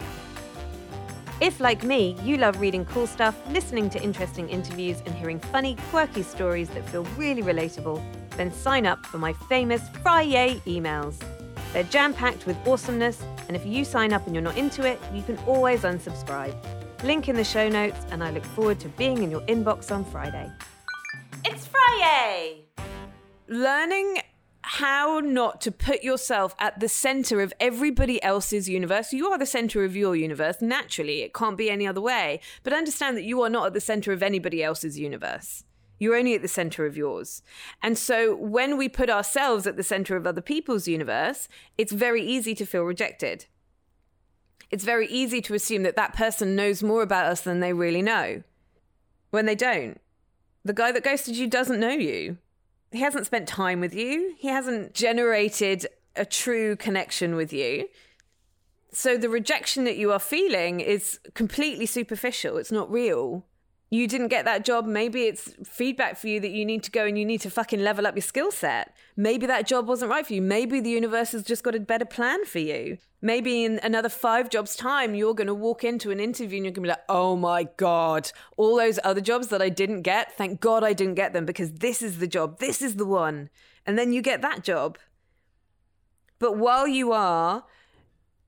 If, 1.40 1.60
like 1.60 1.84
me, 1.84 2.18
you 2.24 2.38
love 2.38 2.60
reading 2.60 2.86
cool 2.86 3.08
stuff, 3.08 3.36
listening 3.50 3.90
to 3.92 4.04
interesting 4.04 4.50
interviews, 4.50 5.02
and 5.06 5.16
hearing 5.16 5.40
funny, 5.40 5.78
quirky 5.90 6.24
stories 6.24 6.70
that 6.72 6.88
feel 6.90 7.06
really 7.18 7.42
relatable, 7.42 8.04
then 8.38 8.52
sign 8.52 8.86
up 8.86 9.06
for 9.06 9.18
my 9.18 9.34
famous 9.34 9.82
Friday 10.04 10.62
emails. 10.68 11.16
They're 11.74 11.84
jam 11.84 12.14
packed 12.14 12.46
with 12.46 12.58
awesomeness, 12.68 13.24
and 13.48 13.56
if 13.56 13.66
you 13.66 13.86
sign 13.86 14.12
up 14.12 14.26
and 14.26 14.36
you're 14.36 14.44
not 14.44 14.58
into 14.58 14.86
it, 14.86 15.00
you 15.14 15.24
can 15.24 15.38
always 15.48 15.82
unsubscribe. 15.82 16.56
Link 17.04 17.30
in 17.30 17.36
the 17.36 17.44
show 17.44 17.70
notes, 17.70 18.06
and 18.12 18.24
I 18.24 18.32
look 18.32 18.44
forward 18.44 18.80
to 18.82 18.90
being 18.90 19.24
in 19.24 19.32
your 19.32 19.42
inbox 19.42 19.92
on 19.92 20.04
Friday. 20.04 20.52
It's 21.46 21.68
Friday! 21.68 22.66
Learning 23.48 24.20
how 24.64 25.20
not 25.20 25.62
to 25.62 25.72
put 25.72 26.04
yourself 26.04 26.56
at 26.60 26.80
the 26.80 26.88
center 26.88 27.42
of 27.42 27.54
everybody 27.60 28.22
else's 28.24 28.70
universe. 28.70 29.12
You 29.12 29.28
are 29.32 29.38
the 29.38 29.46
center 29.46 29.84
of 29.84 29.96
your 29.96 30.16
universe. 30.16 30.62
Naturally, 30.62 31.22
it 31.22 31.34
can't 31.34 31.58
be 31.58 31.70
any 31.70 31.88
other 31.88 32.02
way. 32.02 32.40
But 32.64 32.74
understand 32.74 33.18
that 33.18 33.24
you 33.24 33.42
are 33.42 33.50
not 33.50 33.68
at 33.68 33.74
the 33.74 33.82
center 33.82 34.12
of 34.12 34.22
anybody 34.22 34.64
else's 34.64 35.00
universe. 35.00 35.64
You're 36.02 36.16
only 36.16 36.34
at 36.34 36.42
the 36.42 36.48
center 36.48 36.88
of 36.88 36.98
yours. 36.98 37.44
And 37.84 37.96
so 37.96 38.36
when 38.36 38.76
we 38.76 38.90
put 38.90 39.08
ourselves 39.08 39.68
at 39.68 39.78
the 39.78 39.84
center 39.84 40.16
of 40.16 40.26
other 40.26 40.42
people's 40.42 40.88
universe, 40.88 41.48
it's 41.78 41.92
very 41.92 42.24
easy 42.24 42.56
to 42.56 42.66
feel 42.66 42.82
rejected. 42.82 43.46
It's 44.72 44.84
very 44.84 45.08
easy 45.10 45.42
to 45.42 45.54
assume 45.54 45.84
that 45.84 45.96
that 45.98 46.16
person 46.16 46.56
knows 46.56 46.82
more 46.82 47.04
about 47.04 47.28
us 47.28 47.42
than 47.42 47.60
they 47.60 47.72
really 47.72 48.02
know 48.02 48.42
when 49.30 49.46
they 49.46 49.54
don't. 49.54 50.02
The 50.66 50.74
guy 50.74 50.92
that 50.92 51.04
ghosted 51.04 51.36
you 51.36 51.46
doesn't 51.46 51.80
know 51.80 51.92
you. 51.92 52.40
He 52.92 53.02
hasn't 53.02 53.28
spent 53.28 53.48
time 53.48 53.80
with 53.80 53.94
you. 53.94 54.34
He 54.40 54.48
hasn't 54.48 54.96
generated 54.96 55.86
a 56.16 56.26
true 56.26 56.76
connection 56.76 57.36
with 57.36 57.54
you. 57.54 57.90
So 58.92 59.18
the 59.18 59.30
rejection 59.30 59.84
that 59.84 59.98
you 59.98 60.12
are 60.12 60.20
feeling 60.20 60.80
is 60.80 61.20
completely 61.36 61.86
superficial. 61.86 62.58
It's 62.58 62.72
not 62.72 62.92
real 62.92 63.46
you 63.94 64.08
didn't 64.08 64.30
get 64.30 64.46
that 64.46 64.64
job. 64.64 64.86
Maybe 64.86 65.24
it's 65.24 65.54
feedback 65.66 66.18
for 66.18 66.30
you 66.30 66.40
that 66.40 66.52
you 66.52 66.64
need 66.64 66.82
to 66.84 66.92
go 66.92 67.06
and 67.06 67.20
you 67.20 67.26
need 67.26 67.42
to 67.42 67.50
fucking 67.50 67.82
level 67.82 68.08
up 68.08 68.16
your 68.16 68.22
skill 68.22 68.50
set. 68.50 68.96
Maybe 69.18 69.46
that 69.48 69.68
job 69.68 69.86
wasn't 69.86 70.12
right 70.12 70.26
for 70.26 70.34
you. 70.34 70.42
Maybe 70.42 70.80
the 70.80 70.90
universe 70.90 71.34
has 71.34 71.44
just 71.44 71.62
got 71.62 71.76
a 71.76 71.80
better 71.82 72.06
plan 72.06 72.46
for 72.46 72.60
you. 72.60 73.00
Maybe 73.22 73.66
in 73.66 73.82
another 73.84 74.08
five 74.08 74.50
jobs' 74.50 74.78
time, 74.78 75.14
you're 75.14 75.36
going 75.36 75.48
to 75.48 75.54
walk 75.54 75.84
into 75.84 76.10
an 76.10 76.22
interview 76.22 76.58
and 76.58 76.66
you're 76.66 76.72
going 76.72 76.84
to 76.84 76.88
be 76.88 76.88
like, 76.88 77.04
oh 77.10 77.36
my 77.36 77.68
God, 77.76 78.32
all 78.56 78.78
those 78.78 78.98
other 79.04 79.20
jobs 79.20 79.50
that 79.50 79.62
I 79.62 79.68
didn't 79.68 80.04
get, 80.04 80.38
thank 80.38 80.62
God 80.62 80.86
I 80.86 80.94
didn't 80.94 81.16
get 81.16 81.34
them 81.34 81.46
because 81.46 81.74
this 81.74 82.02
is 82.02 82.20
the 82.20 82.28
job. 82.28 82.60
This 82.60 82.82
is 82.82 82.96
the 82.96 83.06
one. 83.06 83.50
And 83.86 84.00
then 84.00 84.14
you 84.14 84.22
get 84.22 84.42
that 84.42 84.64
job. 84.64 84.98
But 86.40 86.58
while 86.58 86.88
you 86.88 87.12
are 87.12 87.66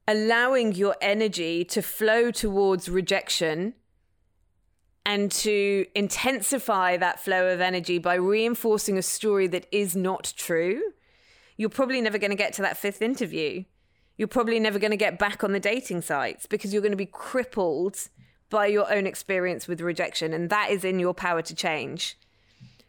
allowing 0.08 0.74
your 0.74 0.96
energy 1.02 1.66
to 1.66 1.82
flow 1.82 2.32
towards 2.32 2.88
rejection, 2.88 3.74
and 5.06 5.32
to 5.32 5.86
intensify 5.96 6.98
that 6.98 7.20
flow 7.20 7.48
of 7.54 7.60
energy 7.60 7.98
by 7.98 8.16
reinforcing 8.16 8.98
a 8.98 9.02
story 9.02 9.48
that 9.48 9.68
is 9.72 9.96
not 9.96 10.34
true, 10.38 10.82
you're 11.58 11.70
probably 11.70 12.02
never 12.02 12.18
going 12.18 12.32
to 12.32 12.38
get 12.38 12.54
to 12.54 12.62
that 12.62 12.78
fifth 12.78 13.02
interview. 13.02 13.64
You're 14.18 14.28
probably 14.28 14.60
never 14.60 14.80
going 14.80 14.92
to 14.92 14.98
get 14.98 15.20
back 15.20 15.44
on 15.44 15.52
the 15.52 15.60
dating 15.60 16.02
sites 16.02 16.46
because 16.46 16.72
you're 16.72 16.82
going 16.82 16.92
to 16.92 16.98
be 16.98 17.06
crippled 17.06 17.98
by 18.50 18.68
your 18.68 18.92
own 18.94 19.08
experience 19.08 19.68
with 19.68 19.82
rejection. 19.82 20.34
And 20.34 20.50
that 20.50 20.70
is 20.70 20.86
in 20.86 21.00
your 21.00 21.14
power 21.14 21.42
to 21.42 21.56
change. 21.56 22.18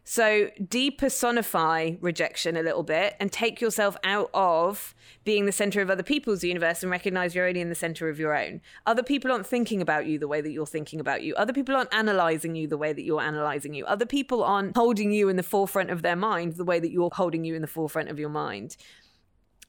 So 0.07 0.51
depersonify 0.63 1.97
rejection 2.03 2.59
a 2.59 2.63
little 2.63 2.83
bit 2.83 3.17
and 3.19 3.33
take 3.33 3.63
yourself 3.63 3.97
out 4.05 4.29
of 4.35 4.95
being 5.25 5.47
the 5.47 5.53
center 5.53 5.81
of 5.81 5.89
other 5.89 6.03
people's 6.03 6.45
universe 6.45 6.83
and 6.83 6.93
recognize 6.93 7.35
you're 7.35 7.49
only 7.49 7.63
in 7.63 7.71
the 7.71 7.75
center 7.75 8.11
of 8.11 8.19
your 8.19 8.37
own. 8.37 8.61
Other 8.85 9.03
people 9.03 9.33
aren't 9.33 9.47
thinking 9.47 9.81
about 9.81 10.05
you 10.05 10.19
the 10.19 10.29
way 10.29 10.43
that 10.43 10.51
you're 10.51 10.67
thinking 10.67 11.01
about 11.01 11.23
you. 11.23 11.35
Other 11.37 11.55
people 11.55 11.75
aren't 11.75 11.93
analyzing 11.95 12.55
you 12.55 12.69
the 12.69 12.77
way 12.77 12.93
that 12.93 13.03
you're 13.03 13.23
analyzing 13.23 13.73
you. 13.73 13.87
Other 13.87 14.05
people 14.05 14.45
aren't 14.45 14.77
holding 14.77 15.11
you 15.11 15.31
in 15.31 15.37
the 15.37 15.43
forefront 15.43 15.89
of 15.89 16.03
their 16.03 16.17
mind 16.17 16.57
the 16.57 16.65
way 16.65 16.79
that 16.81 16.93
you're 16.93 17.11
holding 17.11 17.45
you 17.45 17.55
in 17.55 17.63
the 17.63 17.67
forefront 17.67 18.11
of 18.11 18.19
your 18.19 18.29
mind. 18.29 18.77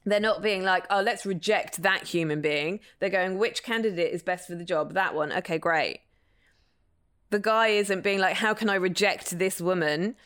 They're 0.04 0.20
not 0.20 0.42
being 0.42 0.62
like, 0.62 0.84
oh, 0.90 1.00
let's 1.00 1.24
reject 1.24 1.82
that 1.82 2.04
human 2.08 2.42
being. 2.42 2.80
They're 3.00 3.08
going, 3.08 3.38
which 3.38 3.62
candidate 3.62 4.12
is 4.12 4.22
best 4.22 4.46
for 4.46 4.54
the 4.54 4.64
job? 4.64 4.92
That 4.92 5.14
one. 5.14 5.32
Okay, 5.32 5.56
great 5.56 6.00
the 7.30 7.38
guy 7.38 7.68
isn't 7.68 8.02
being 8.02 8.18
like, 8.18 8.36
how 8.36 8.54
can 8.54 8.68
I 8.68 8.76
reject 8.76 9.38
this 9.38 9.60
woman? 9.60 10.16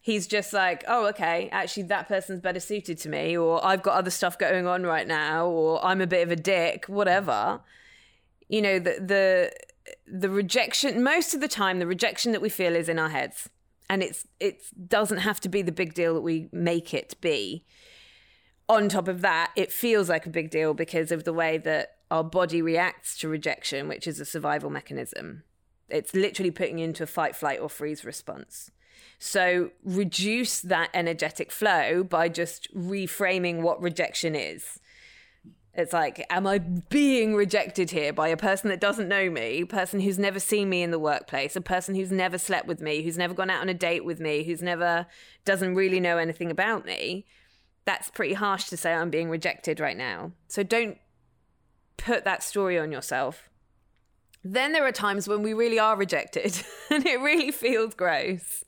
He's 0.00 0.26
just 0.26 0.52
like, 0.52 0.84
oh, 0.86 1.06
okay, 1.08 1.48
actually, 1.50 1.84
that 1.84 2.08
person's 2.08 2.40
better 2.40 2.60
suited 2.60 2.98
to 2.98 3.08
me, 3.08 3.36
or 3.36 3.64
I've 3.64 3.82
got 3.82 3.94
other 3.94 4.10
stuff 4.10 4.38
going 4.38 4.66
on 4.66 4.82
right 4.84 5.06
now, 5.06 5.46
or 5.46 5.82
I'm 5.84 6.00
a 6.00 6.06
bit 6.06 6.22
of 6.22 6.30
a 6.30 6.36
dick, 6.36 6.84
whatever. 6.86 7.60
You 8.48 8.60
know, 8.60 8.78
the 8.78 9.00
the 9.00 9.52
the 10.06 10.28
rejection. 10.28 11.02
Most 11.02 11.32
of 11.34 11.40
the 11.40 11.48
time, 11.48 11.78
the 11.78 11.86
rejection 11.86 12.32
that 12.32 12.42
we 12.42 12.50
feel 12.50 12.76
is 12.76 12.90
in 12.90 12.98
our 12.98 13.08
heads, 13.08 13.48
and 13.88 14.02
it's 14.02 14.26
it 14.40 14.62
doesn't 14.88 15.18
have 15.18 15.40
to 15.40 15.48
be 15.48 15.62
the 15.62 15.72
big 15.72 15.94
deal 15.94 16.14
that 16.14 16.20
we 16.20 16.50
make 16.52 16.92
it 16.92 17.18
be. 17.22 17.64
On 18.68 18.90
top 18.90 19.08
of 19.08 19.22
that, 19.22 19.52
it 19.56 19.72
feels 19.72 20.08
like 20.10 20.26
a 20.26 20.30
big 20.30 20.50
deal 20.50 20.74
because 20.74 21.12
of 21.12 21.24
the 21.24 21.32
way 21.32 21.56
that 21.58 21.96
our 22.10 22.24
body 22.24 22.60
reacts 22.60 23.16
to 23.18 23.28
rejection, 23.28 23.88
which 23.88 24.06
is 24.06 24.20
a 24.20 24.24
survival 24.24 24.70
mechanism. 24.70 25.44
It's 25.88 26.14
literally 26.14 26.50
putting 26.50 26.78
you 26.78 26.84
into 26.84 27.02
a 27.02 27.06
fight, 27.06 27.36
flight, 27.36 27.60
or 27.60 27.68
freeze 27.68 28.04
response. 28.04 28.70
So 29.18 29.70
reduce 29.84 30.60
that 30.60 30.90
energetic 30.94 31.50
flow 31.50 32.02
by 32.04 32.28
just 32.28 32.74
reframing 32.74 33.60
what 33.60 33.80
rejection 33.80 34.34
is. 34.34 34.80
It's 35.76 35.92
like, 35.92 36.24
am 36.30 36.46
I 36.46 36.58
being 36.58 37.34
rejected 37.34 37.90
here 37.90 38.12
by 38.12 38.28
a 38.28 38.36
person 38.36 38.70
that 38.70 38.80
doesn't 38.80 39.08
know 39.08 39.28
me, 39.28 39.62
a 39.62 39.66
person 39.66 40.00
who's 40.00 40.18
never 40.18 40.38
seen 40.38 40.68
me 40.68 40.82
in 40.82 40.92
the 40.92 41.00
workplace, 41.00 41.56
a 41.56 41.60
person 41.60 41.96
who's 41.96 42.12
never 42.12 42.38
slept 42.38 42.68
with 42.68 42.80
me, 42.80 43.02
who's 43.02 43.18
never 43.18 43.34
gone 43.34 43.50
out 43.50 43.60
on 43.60 43.68
a 43.68 43.74
date 43.74 44.04
with 44.04 44.20
me, 44.20 44.44
who's 44.44 44.62
never 44.62 45.06
doesn't 45.44 45.74
really 45.74 45.98
know 45.98 46.16
anything 46.16 46.50
about 46.50 46.86
me? 46.86 47.26
That's 47.86 48.08
pretty 48.10 48.34
harsh 48.34 48.66
to 48.66 48.76
say 48.76 48.94
I'm 48.94 49.10
being 49.10 49.30
rejected 49.30 49.80
right 49.80 49.96
now. 49.96 50.32
So 50.46 50.62
don't 50.62 50.98
put 51.96 52.24
that 52.24 52.44
story 52.44 52.78
on 52.78 52.92
yourself. 52.92 53.50
Then 54.44 54.72
there 54.72 54.86
are 54.86 54.92
times 54.92 55.26
when 55.26 55.42
we 55.42 55.54
really 55.54 55.78
are 55.78 55.96
rejected 55.96 56.62
and 56.90 57.04
it 57.06 57.18
really 57.20 57.50
feels 57.50 57.94
gross. 57.94 58.62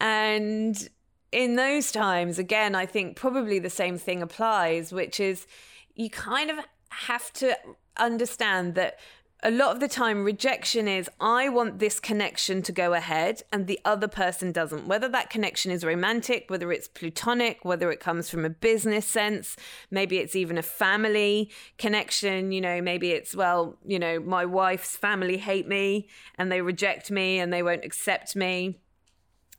And 0.00 0.88
in 1.32 1.56
those 1.56 1.92
times, 1.92 2.38
again, 2.38 2.74
I 2.74 2.84
think 2.84 3.16
probably 3.16 3.58
the 3.58 3.70
same 3.70 3.96
thing 3.96 4.22
applies, 4.22 4.92
which 4.92 5.20
is 5.20 5.46
you 5.94 6.10
kind 6.10 6.50
of 6.50 6.58
have 6.90 7.32
to 7.34 7.56
understand 7.96 8.74
that 8.74 8.98
a 9.42 9.50
lot 9.50 9.72
of 9.72 9.80
the 9.80 9.88
time 9.88 10.24
rejection 10.24 10.88
is 10.88 11.10
i 11.20 11.48
want 11.48 11.78
this 11.78 12.00
connection 12.00 12.62
to 12.62 12.72
go 12.72 12.94
ahead 12.94 13.42
and 13.52 13.66
the 13.66 13.78
other 13.84 14.08
person 14.08 14.50
doesn't. 14.50 14.86
Whether 14.86 15.08
that 15.08 15.30
connection 15.30 15.70
is 15.70 15.84
romantic 15.84 16.46
whether 16.48 16.72
it's 16.72 16.88
platonic 16.88 17.64
whether 17.64 17.90
it 17.90 18.00
comes 18.00 18.30
from 18.30 18.44
a 18.44 18.50
business 18.50 19.06
sense 19.06 19.56
maybe 19.90 20.18
it's 20.18 20.34
even 20.34 20.58
a 20.58 20.62
family 20.62 21.50
connection 21.78 22.50
you 22.50 22.60
know 22.60 22.80
maybe 22.80 23.12
it's 23.12 23.34
well 23.34 23.78
you 23.84 23.98
know 23.98 24.18
my 24.20 24.44
wife's 24.44 24.96
family 24.96 25.36
hate 25.36 25.68
me 25.68 26.08
and 26.36 26.50
they 26.50 26.60
reject 26.60 27.10
me 27.10 27.38
and 27.38 27.52
they 27.52 27.62
won't 27.62 27.84
accept 27.84 28.36
me. 28.36 28.80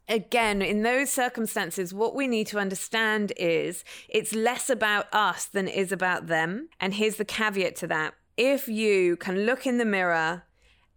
Again, 0.09 0.61
in 0.61 0.83
those 0.83 1.09
circumstances, 1.09 1.93
what 1.93 2.15
we 2.15 2.27
need 2.27 2.47
to 2.47 2.59
understand 2.59 3.33
is 3.35 3.83
it's 4.07 4.33
less 4.33 4.69
about 4.69 5.13
us 5.13 5.45
than 5.45 5.67
it 5.67 5.75
is 5.75 5.91
about 5.91 6.27
them. 6.27 6.69
And 6.79 6.93
here's 6.93 7.17
the 7.17 7.25
caveat 7.25 7.75
to 7.77 7.87
that 7.87 8.13
if 8.37 8.67
you 8.67 9.17
can 9.17 9.45
look 9.45 9.65
in 9.65 9.79
the 9.79 9.85
mirror 9.85 10.43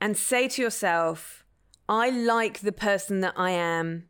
and 0.00 0.16
say 0.16 0.46
to 0.48 0.62
yourself, 0.62 1.44
I 1.88 2.10
like 2.10 2.60
the 2.60 2.72
person 2.72 3.20
that 3.20 3.34
I 3.36 3.50
am, 3.50 4.08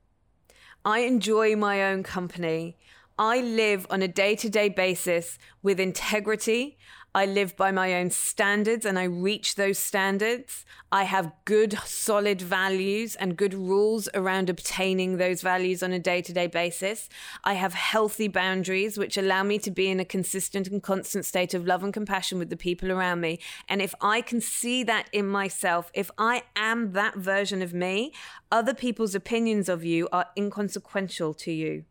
I 0.85 1.01
enjoy 1.01 1.57
my 1.57 1.83
own 1.85 2.03
company. 2.03 2.77
I 3.21 3.43
live 3.43 3.87
on 3.91 4.01
a 4.01 4.09
day 4.09 4.35
to 4.37 4.49
day 4.49 4.71
basis 4.71 5.39
with 5.63 5.79
integrity. 5.79 6.79
I 7.15 7.27
live 7.27 7.55
by 7.55 7.71
my 7.71 7.97
own 7.97 8.09
standards 8.09 8.87
and 8.87 8.99
I 8.99 9.05
reach 9.05 9.57
those 9.57 9.79
standards. 9.79 10.65
I 10.91 11.03
have 11.03 11.31
good, 11.45 11.79
solid 11.85 12.41
values 12.41 13.17
and 13.17 13.37
good 13.37 13.53
rules 13.53 14.09
around 14.15 14.49
obtaining 14.49 15.19
those 15.19 15.43
values 15.43 15.83
on 15.83 15.93
a 15.93 15.99
day 15.99 16.23
to 16.23 16.33
day 16.33 16.47
basis. 16.47 17.11
I 17.45 17.55
have 17.55 17.75
healthy 17.75 18.27
boundaries, 18.27 18.97
which 18.97 19.19
allow 19.19 19.43
me 19.43 19.59
to 19.59 19.71
be 19.71 19.91
in 19.91 20.01
a 20.01 20.05
consistent 20.07 20.69
and 20.69 20.83
constant 20.83 21.27
state 21.27 21.53
of 21.53 21.67
love 21.67 21.85
and 21.85 21.93
compassion 21.93 22.39
with 22.39 22.49
the 22.49 22.57
people 22.57 22.91
around 22.91 23.21
me. 23.21 23.39
And 23.69 23.83
if 23.83 23.95
I 24.01 24.23
can 24.23 24.41
see 24.41 24.83
that 24.85 25.11
in 25.13 25.27
myself, 25.27 25.91
if 25.93 26.11
I 26.17 26.45
am 26.57 26.93
that 26.93 27.17
version 27.17 27.61
of 27.61 27.75
me, 27.75 28.15
other 28.51 28.73
people's 28.73 29.15
opinions 29.15 29.69
of 29.69 29.85
you 29.85 30.09
are 30.11 30.29
inconsequential 30.39 31.35
to 31.35 31.53
you. 31.53 31.85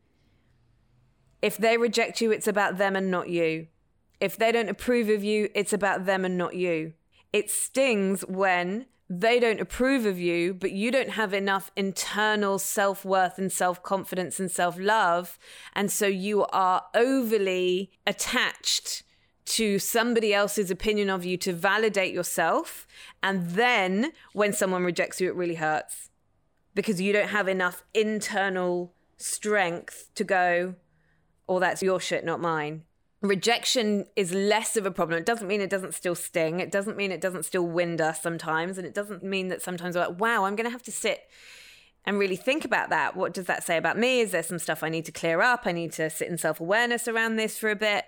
If 1.41 1.57
they 1.57 1.77
reject 1.77 2.21
you, 2.21 2.31
it's 2.31 2.47
about 2.47 2.77
them 2.77 2.95
and 2.95 3.09
not 3.09 3.29
you. 3.29 3.67
If 4.19 4.35
they 4.35 4.51
don't 4.51 4.69
approve 4.69 5.09
of 5.09 5.23
you, 5.23 5.49
it's 5.55 5.73
about 5.73 6.05
them 6.05 6.25
and 6.25 6.37
not 6.37 6.55
you. 6.55 6.93
It 7.31 7.49
stings 7.49 8.21
when 8.21 8.85
they 9.09 9.39
don't 9.39 9.59
approve 9.59 10.05
of 10.05 10.19
you, 10.19 10.53
but 10.53 10.71
you 10.71 10.91
don't 10.91 11.11
have 11.11 11.33
enough 11.33 11.71
internal 11.75 12.59
self 12.59 13.03
worth 13.03 13.37
and 13.37 13.51
self 13.51 13.81
confidence 13.81 14.39
and 14.39 14.51
self 14.51 14.77
love. 14.77 15.39
And 15.73 15.91
so 15.91 16.05
you 16.05 16.45
are 16.47 16.83
overly 16.93 17.91
attached 18.05 19.03
to 19.45 19.79
somebody 19.79 20.31
else's 20.31 20.69
opinion 20.69 21.09
of 21.09 21.25
you 21.25 21.35
to 21.37 21.53
validate 21.53 22.13
yourself. 22.13 22.85
And 23.23 23.49
then 23.51 24.11
when 24.33 24.53
someone 24.53 24.83
rejects 24.83 25.19
you, 25.19 25.27
it 25.27 25.35
really 25.35 25.55
hurts 25.55 26.09
because 26.75 27.01
you 27.01 27.11
don't 27.11 27.29
have 27.29 27.47
enough 27.47 27.83
internal 27.95 28.93
strength 29.17 30.09
to 30.13 30.23
go, 30.23 30.75
oh, 31.49 31.59
that's 31.59 31.83
your 31.83 31.99
shit, 31.99 32.23
not 32.23 32.39
mine 32.39 32.83
rejection 33.21 34.05
is 34.15 34.33
less 34.33 34.77
of 34.77 34.85
a 34.85 34.91
problem. 34.91 35.19
It 35.19 35.25
doesn't 35.25 35.47
mean 35.47 35.61
it 35.61 35.69
doesn't 35.69 35.93
still 35.93 36.15
sting. 36.15 36.59
It 36.59 36.71
doesn't 36.71 36.97
mean 36.97 37.11
it 37.11 37.21
doesn't 37.21 37.43
still 37.43 37.67
wind 37.67 37.99
us 37.99 38.21
sometimes. 38.21 38.77
And 38.77 38.87
it 38.87 38.93
doesn't 38.93 39.23
mean 39.23 39.49
that 39.49 39.61
sometimes 39.61 39.95
we're 39.95 40.07
like, 40.07 40.19
wow, 40.19 40.45
I'm 40.45 40.55
going 40.55 40.65
to 40.65 40.71
have 40.71 40.83
to 40.83 40.91
sit 40.91 41.27
and 42.05 42.17
really 42.17 42.37
think 42.37 42.63
about 42.63 42.89
that. 42.91 43.15
What 43.15 43.33
does 43.33 43.45
that 43.47 43.63
say 43.63 43.77
about 43.77 43.97
me? 43.97 44.21
Is 44.21 44.31
there 44.31 44.43
some 44.43 44.59
stuff 44.59 44.83
I 44.83 44.89
need 44.89 45.05
to 45.05 45.11
clear 45.11 45.41
up? 45.41 45.63
I 45.65 45.73
need 45.73 45.91
to 45.93 46.09
sit 46.09 46.29
in 46.29 46.37
self 46.37 46.61
awareness 46.61 47.07
around 47.07 47.35
this 47.35 47.57
for 47.57 47.69
a 47.69 47.75
bit. 47.75 48.05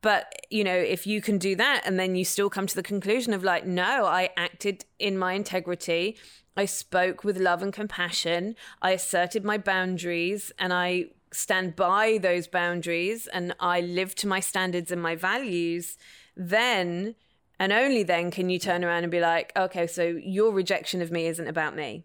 But, 0.00 0.32
you 0.48 0.62
know, 0.62 0.76
if 0.76 1.06
you 1.06 1.20
can 1.20 1.38
do 1.38 1.56
that 1.56 1.82
and 1.84 1.98
then 1.98 2.14
you 2.14 2.24
still 2.24 2.48
come 2.48 2.68
to 2.68 2.74
the 2.74 2.84
conclusion 2.84 3.34
of 3.34 3.42
like, 3.42 3.66
no, 3.66 4.06
I 4.06 4.30
acted 4.36 4.84
in 4.98 5.18
my 5.18 5.32
integrity 5.32 6.16
I 6.58 6.64
spoke 6.64 7.22
with 7.22 7.38
love 7.38 7.62
and 7.62 7.72
compassion. 7.72 8.56
I 8.82 8.90
asserted 8.90 9.44
my 9.44 9.58
boundaries 9.58 10.50
and 10.58 10.72
I 10.72 11.10
stand 11.32 11.76
by 11.76 12.18
those 12.18 12.46
boundaries 12.46 13.26
and 13.26 13.54
I 13.60 13.80
live 13.80 14.14
to 14.16 14.26
my 14.26 14.40
standards 14.40 14.90
and 14.90 15.02
my 15.02 15.16
values, 15.16 15.96
then 16.36 17.14
and 17.60 17.72
only 17.72 18.02
then 18.02 18.30
can 18.30 18.50
you 18.50 18.58
turn 18.58 18.84
around 18.84 19.02
and 19.02 19.10
be 19.10 19.20
like, 19.20 19.52
okay, 19.56 19.86
so 19.86 20.04
your 20.04 20.52
rejection 20.52 21.02
of 21.02 21.10
me 21.10 21.26
isn't 21.26 21.48
about 21.48 21.74
me. 21.74 22.04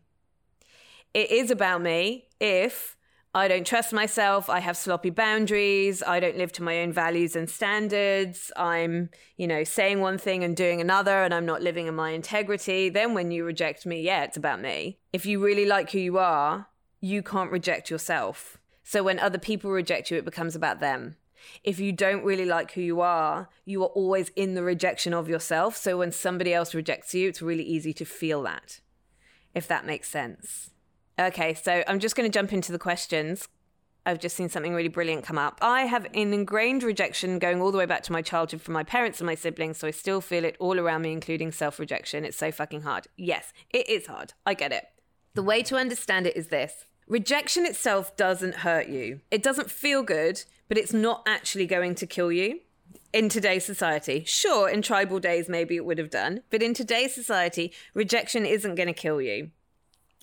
It 1.14 1.30
is 1.30 1.52
about 1.52 1.82
me 1.82 2.26
if 2.40 2.98
I 3.36 3.48
don't 3.48 3.66
trust 3.66 3.94
myself, 3.94 4.48
I 4.48 4.60
have 4.60 4.78
sloppy 4.78 5.10
boundaries, 5.10 6.04
I 6.04 6.20
don't 6.20 6.38
live 6.38 6.52
to 6.54 6.64
my 6.64 6.82
own 6.82 6.92
values 6.92 7.36
and 7.36 7.50
standards, 7.50 8.52
I'm, 8.56 9.10
you 9.38 9.48
know, 9.48 9.64
saying 9.64 10.02
one 10.02 10.20
thing 10.20 10.44
and 10.44 10.56
doing 10.56 10.82
another 10.82 11.24
and 11.24 11.34
I'm 11.34 11.46
not 11.46 11.64
living 11.64 11.88
in 11.88 11.96
my 11.96 12.12
integrity, 12.12 12.90
then 12.90 13.16
when 13.16 13.32
you 13.32 13.44
reject 13.44 13.88
me, 13.88 14.02
yeah, 14.02 14.24
it's 14.24 14.38
about 14.38 14.62
me. 14.62 15.00
If 15.14 15.26
you 15.26 15.44
really 15.44 15.66
like 15.66 15.92
who 15.92 15.98
you 15.98 16.20
are, 16.20 16.68
you 17.02 17.24
can't 17.24 17.52
reject 17.52 17.90
yourself. 17.90 18.60
So 18.84 19.04
when 19.04 19.20
other 19.20 19.40
people 19.40 19.72
reject 19.72 20.12
you, 20.12 20.18
it 20.18 20.26
becomes 20.26 20.56
about 20.56 20.80
them. 20.80 21.16
If 21.64 21.80
you 21.80 21.92
don't 21.92 22.24
really 22.24 22.46
like 22.46 22.72
who 22.72 22.82
you 22.82 23.02
are, 23.02 23.50
you 23.66 23.84
are 23.84 23.88
always 23.88 24.30
in 24.30 24.54
the 24.54 24.64
rejection 24.64 25.14
of 25.14 25.30
yourself. 25.30 25.76
So 25.76 25.98
when 25.98 26.12
somebody 26.12 26.54
else 26.54 26.74
rejects 26.74 27.14
you, 27.14 27.30
it's 27.30 27.42
really 27.42 27.64
easy 27.64 27.94
to 27.94 28.06
feel 28.06 28.44
that, 28.44 28.80
if 29.54 29.68
that 29.68 29.86
makes 29.86 30.10
sense. 30.10 30.72
Okay, 31.20 31.54
so 31.54 31.84
I'm 31.88 32.00
just 32.00 32.16
going 32.16 32.30
to 32.30 32.34
jump 32.34 32.54
into 32.54 32.72
the 32.72 32.80
questions. 32.80 33.48
I've 34.06 34.20
just 34.20 34.36
seen 34.36 34.50
something 34.50 34.74
really 34.74 34.90
brilliant 34.90 35.24
come 35.24 35.38
up. 35.38 35.60
I 35.62 35.84
have 35.84 36.06
an 36.06 36.34
ingrained 36.34 36.84
rejection 36.84 37.40
going 37.40 37.62
all 37.62 37.72
the 37.72 37.78
way 37.78 37.86
back 37.86 38.04
to 38.04 38.12
my 38.12 38.22
childhood 38.22 38.62
from 38.62 38.74
my 38.74 38.84
parents 38.84 39.20
and 39.22 39.26
my 39.26 39.36
siblings, 39.36 39.78
so 39.78 39.88
I 39.88 39.92
still 39.92 40.20
feel 40.20 40.44
it 40.44 40.58
all 40.60 40.80
around 40.80 41.04
me, 41.04 41.14
including 41.14 41.52
self 41.54 41.80
rejection. 41.80 42.26
It's 42.26 42.38
so 42.38 42.52
fucking 42.52 42.82
hard. 42.82 43.08
Yes, 43.16 43.54
it 43.70 43.88
is 43.88 44.08
hard. 44.08 44.34
I 44.46 44.56
get 44.56 44.74
it. 44.74 44.86
The 45.36 45.44
way 45.44 45.64
to 45.64 45.78
understand 45.78 46.28
it 46.28 46.36
is 46.36 46.48
this 46.48 46.86
Rejection 47.08 47.66
itself 47.66 48.16
doesn't 48.16 48.56
hurt 48.56 48.88
you. 48.88 49.20
It 49.30 49.44
doesn't 49.44 49.70
feel 49.70 50.04
good, 50.04 50.44
but 50.68 50.78
it's 50.78 50.94
not 50.94 51.24
actually 51.28 51.68
going 51.68 51.96
to 51.96 52.08
kill 52.08 52.32
you 52.32 52.60
in 53.12 53.30
today's 53.30 53.66
society. 53.66 54.24
Sure, 54.26 54.70
in 54.70 54.82
tribal 54.82 55.20
days, 55.20 55.50
maybe 55.50 55.76
it 55.76 55.86
would 55.86 55.98
have 55.98 56.10
done, 56.10 56.42
but 56.50 56.64
in 56.64 56.74
today's 56.74 57.14
society, 57.14 57.74
rejection 57.94 58.46
isn't 58.46 58.76
going 58.76 58.88
to 58.88 58.94
kill 58.94 59.22
you. 59.22 59.52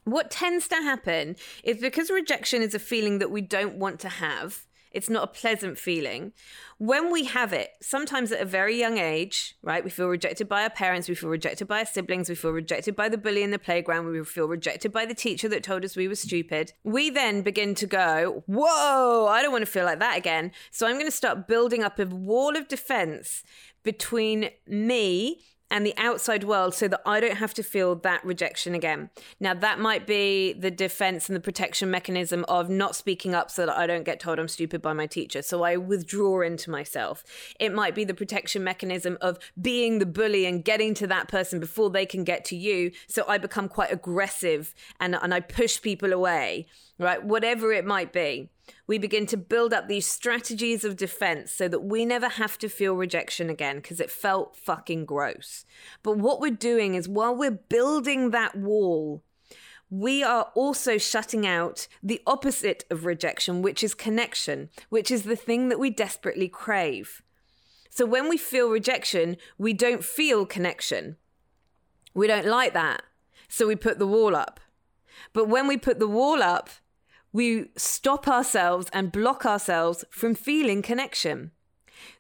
What 0.05 0.31
tends 0.31 0.67
to 0.69 0.77
happen 0.77 1.37
is 1.63 1.77
because 1.77 2.11
rejection 2.11 2.63
is 2.63 2.75
a 2.75 2.79
feeling 2.79 3.19
that 3.19 3.31
we 3.31 3.43
don't 3.43 3.77
want 3.77 4.01
to 4.01 4.09
have, 4.09 4.67
it's 4.91 5.09
not 5.09 5.25
a 5.25 5.27
pleasant 5.27 5.79
feeling. 5.79 6.33
When 6.79 7.13
we 7.13 7.25
have 7.25 7.53
it, 7.53 7.71
sometimes 7.81 8.33
at 8.33 8.41
a 8.41 8.45
very 8.45 8.79
young 8.79 8.99
age, 8.99 9.55
right, 9.63 9.85
we 9.85 9.91
feel 9.91 10.09
rejected 10.09 10.49
by 10.49 10.63
our 10.63 10.71
parents, 10.71 11.09
we 11.09 11.15
feel 11.15 11.31
rejected 11.31 11.69
by 11.69 11.81
our 11.81 11.87
siblings, 11.87 12.29
we 12.29 12.35
feel 12.35 12.53
rejected 12.53 12.97
by 12.97 13.09
the 13.09 13.19
bully 13.19 13.43
in 13.43 13.51
the 13.51 13.59
playground, 13.59 14.07
we 14.07 14.25
feel 14.25 14.49
rejected 14.49 14.93
by 14.93 15.07
the 15.07 15.15
teacher 15.15 15.49
that 15.49 15.63
told 15.63 15.85
us 15.85 15.97
we 15.97 16.09
were 16.09 16.15
stupid. 16.15 16.73
We 16.83 17.11
then 17.11 17.43
begin 17.43 17.75
to 17.77 17.87
go, 17.87 18.45
Whoa, 18.47 19.27
I 19.29 19.43
don't 19.43 19.53
want 19.53 19.65
to 19.65 19.71
feel 19.71 19.85
like 19.85 20.01
that 20.01 20.17
again. 20.17 20.53
So 20.71 20.87
I'm 20.87 20.95
going 20.95 21.07
to 21.07 21.11
start 21.11 21.47
building 21.47 21.83
up 21.83 21.99
a 21.99 22.07
wall 22.07 22.57
of 22.57 22.69
defense 22.69 23.43
between 23.83 24.51
me 24.67 25.41
and 25.71 25.87
the 25.87 25.95
outside 25.97 26.45
world 26.45 26.75
so 26.75 26.89
that 26.89 27.01
I 27.07 27.21
don't 27.21 27.37
have 27.37 27.55
to 27.55 27.63
feel 27.63 27.95
that 27.97 28.25
rejection 28.25 28.75
again. 28.75 29.11
Now, 29.39 29.55
that 29.55 29.79
might 29.79 30.07
be 30.07 30.53
the 30.53 30.71
defense 30.71 31.29
and 31.29 31.37
the 31.37 31.41
protection 31.41 31.91
mechanism 31.91 32.45
of 32.49 32.69
not 32.69 32.97
speaking 32.97 33.35
up 33.35 33.51
so 33.51 33.67
that 33.67 33.77
I 33.77 33.87
don't 33.87 34.05
get 34.05 34.21
told 34.21 34.39
I'm 34.39 34.49
stupid 34.49 34.83
by 34.83 34.93
my 34.93 35.07
teacher. 35.07 35.43
So 35.43 35.63
I 35.63 35.77
withdraw 35.77 36.41
into 36.41 36.71
myself. 36.71 37.25
It 37.59 37.73
might 37.73 37.95
be 37.95 38.05
the 38.05 38.15
protection 38.15 38.65
mechanism 38.65 39.17
of 39.21 39.39
being 39.61 39.99
the 39.99 40.07
bully 40.07 40.47
and 40.47 40.65
getting 40.65 40.95
to 40.95 41.07
that 41.07 41.29
person 41.29 41.61
before 41.61 41.91
they 41.91 42.07
can 42.07 42.25
get 42.25 42.45
to 42.47 42.57
you. 42.57 42.91
So 43.07 43.25
I 43.29 43.39
become 43.39 43.69
quite 43.69 43.93
aggressive 43.93 44.75
and, 44.99 45.15
and 45.15 45.33
I 45.33 45.41
push 45.41 45.81
people 45.81 46.13
away, 46.13 46.67
right? 47.01 47.25
Whatever 47.25 47.73
it 47.73 47.85
might 47.85 48.13
be 48.13 48.51
we 48.87 48.99
begin 48.99 49.27
to 49.27 49.37
build 49.37 49.73
up 49.73 49.89
these 49.89 50.07
strategies 50.07 50.85
of 50.85 50.97
defense 50.97 51.53
so 51.53 51.69
that 51.69 51.81
we 51.81 52.05
never 52.05 52.29
have 52.29 52.59
to 52.59 52.69
feel 52.69 52.95
rejection 52.95 53.51
again 53.51 53.77
because 53.77 54.01
it 54.01 54.11
felt 54.11 54.57
fucking 54.57 55.05
gross. 55.05 55.65
But 56.03 56.19
what 56.19 56.41
we're 56.41 56.51
doing 56.51 56.95
is 56.95 57.09
while 57.09 57.35
we're 57.35 57.51
building 57.51 58.31
that 58.31 58.57
wall, 58.57 59.23
we 59.89 60.23
are 60.23 60.51
also 60.55 60.99
shutting 60.99 61.47
out 61.47 61.89
the 62.03 62.21
opposite 62.27 62.85
of 62.91 63.05
rejection, 63.05 63.63
which 63.63 63.83
is 63.83 63.95
connection, 63.95 64.71
which 64.89 65.11
is 65.11 65.25
the 65.25 65.37
thing 65.37 65.69
that 65.69 65.81
we 65.81 65.91
desperately 65.91 66.49
crave. 66.49 67.23
So 67.91 68.07
when 68.07 68.29
we 68.29 68.37
feel 68.37 68.71
rejection, 68.71 69.37
we 69.59 69.73
don't 69.73 70.05
feel 70.05 70.47
connection. 70.47 71.17
We 72.15 72.29
don't 72.29 72.47
like 72.47 72.73
that. 72.75 73.03
So 73.49 73.67
we 73.67 73.75
put 73.75 73.99
the 73.99 74.07
wall 74.07 74.37
up. 74.37 74.61
But 75.33 75.49
when 75.49 75.67
we 75.67 75.77
put 75.77 75.99
the 75.99 76.09
wall 76.09 76.41
up, 76.41 76.71
we 77.33 77.67
stop 77.77 78.27
ourselves 78.29 78.89
and 78.93 79.13
block 79.13 79.45
ourselves 79.45 80.05
from 80.11 80.35
feeling 80.35 80.83
connection. 80.83 81.53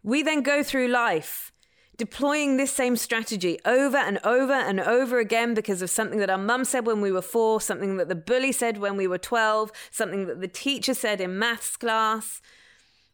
We 0.02 0.22
then 0.22 0.42
go 0.42 0.62
through 0.62 0.88
life 0.88 1.52
deploying 2.00 2.56
this 2.56 2.72
same 2.72 2.96
strategy 2.96 3.58
over 3.66 3.98
and 3.98 4.18
over 4.24 4.54
and 4.54 4.80
over 4.80 5.18
again 5.18 5.52
because 5.52 5.82
of 5.82 5.90
something 5.90 6.18
that 6.18 6.30
our 6.30 6.38
mum 6.38 6.64
said 6.64 6.86
when 6.86 7.02
we 7.02 7.12
were 7.12 7.20
four, 7.20 7.60
something 7.60 7.98
that 7.98 8.08
the 8.08 8.14
bully 8.14 8.52
said 8.52 8.78
when 8.78 8.96
we 8.96 9.06
were 9.06 9.18
12, 9.18 9.70
something 9.90 10.26
that 10.26 10.40
the 10.40 10.48
teacher 10.48 10.94
said 10.94 11.20
in 11.20 11.38
maths 11.38 11.76
class, 11.76 12.40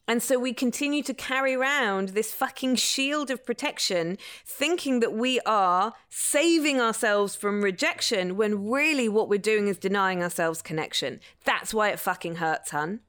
and 0.08 0.22
so 0.22 0.38
we 0.38 0.52
continue 0.52 1.02
to 1.02 1.14
carry 1.14 1.54
around 1.54 2.10
this 2.10 2.32
fucking 2.32 2.76
shield 2.76 3.30
of 3.30 3.44
protection, 3.44 4.18
thinking 4.44 5.00
that 5.00 5.12
we 5.12 5.40
are 5.40 5.94
saving 6.08 6.80
ourselves 6.80 7.34
from 7.34 7.62
rejection 7.62 8.36
when 8.36 8.70
really 8.70 9.08
what 9.08 9.28
we're 9.28 9.38
doing 9.38 9.66
is 9.66 9.78
denying 9.78 10.22
ourselves 10.22 10.62
connection. 10.62 11.18
That's 11.44 11.74
why 11.74 11.88
it 11.88 11.98
fucking 11.98 12.36
hurts, 12.36 12.70
hun. 12.70 13.00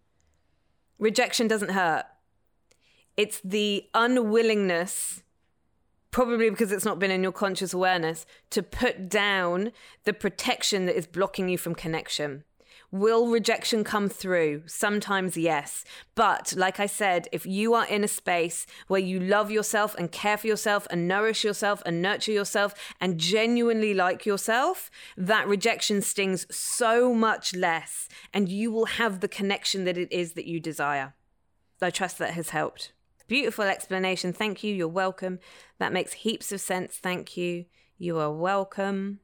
Rejection 0.98 1.48
doesn't 1.48 1.72
hurt. 1.72 2.06
It's 3.16 3.42
the 3.44 3.86
unwillingness, 3.94 5.22
probably 6.10 6.50
because 6.50 6.72
it's 6.72 6.86
not 6.86 6.98
been 6.98 7.12
in 7.12 7.22
your 7.22 7.32
conscious 7.32 7.74
awareness, 7.74 8.26
to 8.50 8.64
put 8.64 9.08
down 9.08 9.72
the 10.06 10.14
protection 10.14 10.88
that 10.88 10.98
is 10.98 11.06
blocking 11.06 11.48
you 11.48 11.60
from 11.60 11.76
connection. 11.76 12.44
Will 12.90 13.28
rejection 13.28 13.84
come 13.84 14.08
through? 14.08 14.64
Sometimes, 14.66 15.36
yes. 15.36 15.84
But 16.16 16.54
like 16.56 16.80
I 16.80 16.86
said, 16.86 17.28
if 17.34 17.46
you 17.46 17.74
are 17.74 17.86
in 17.86 18.06
a 18.06 18.08
space 18.08 18.66
where 18.88 19.02
you 19.02 19.20
love 19.20 19.52
yourself 19.52 19.94
and 19.96 20.10
care 20.10 20.38
for 20.38 20.48
yourself 20.48 20.88
and 20.90 21.06
nourish 21.06 21.44
yourself 21.44 21.84
and 21.86 22.02
nurture 22.02 22.32
yourself 22.32 22.74
and 23.02 23.18
genuinely 23.18 23.94
like 23.94 24.26
yourself, 24.26 24.90
that 25.18 25.50
rejection 25.50 26.02
stings 26.02 26.48
so 26.50 27.14
much 27.14 27.54
less 27.54 28.08
and 28.34 28.48
you 28.48 28.72
will 28.72 28.86
have 28.86 29.20
the 29.20 29.28
connection 29.28 29.84
that 29.84 29.98
it 29.98 30.10
is 30.10 30.34
that 30.34 30.48
you 30.48 30.62
desire. 30.62 31.14
I 31.82 31.90
trust 31.90 32.18
that 32.20 32.36
has 32.36 32.52
helped. 32.52 32.94
Beautiful 33.28 33.66
explanation. 33.66 34.32
Thank 34.32 34.64
you. 34.64 34.74
You're 34.74 34.88
welcome. 34.88 35.40
That 35.78 35.92
makes 35.92 36.14
heaps 36.14 36.54
of 36.54 36.62
sense. 36.62 36.96
Thank 36.96 37.36
you. 37.36 37.66
You 37.98 38.18
are 38.20 38.32
welcome. 38.32 39.20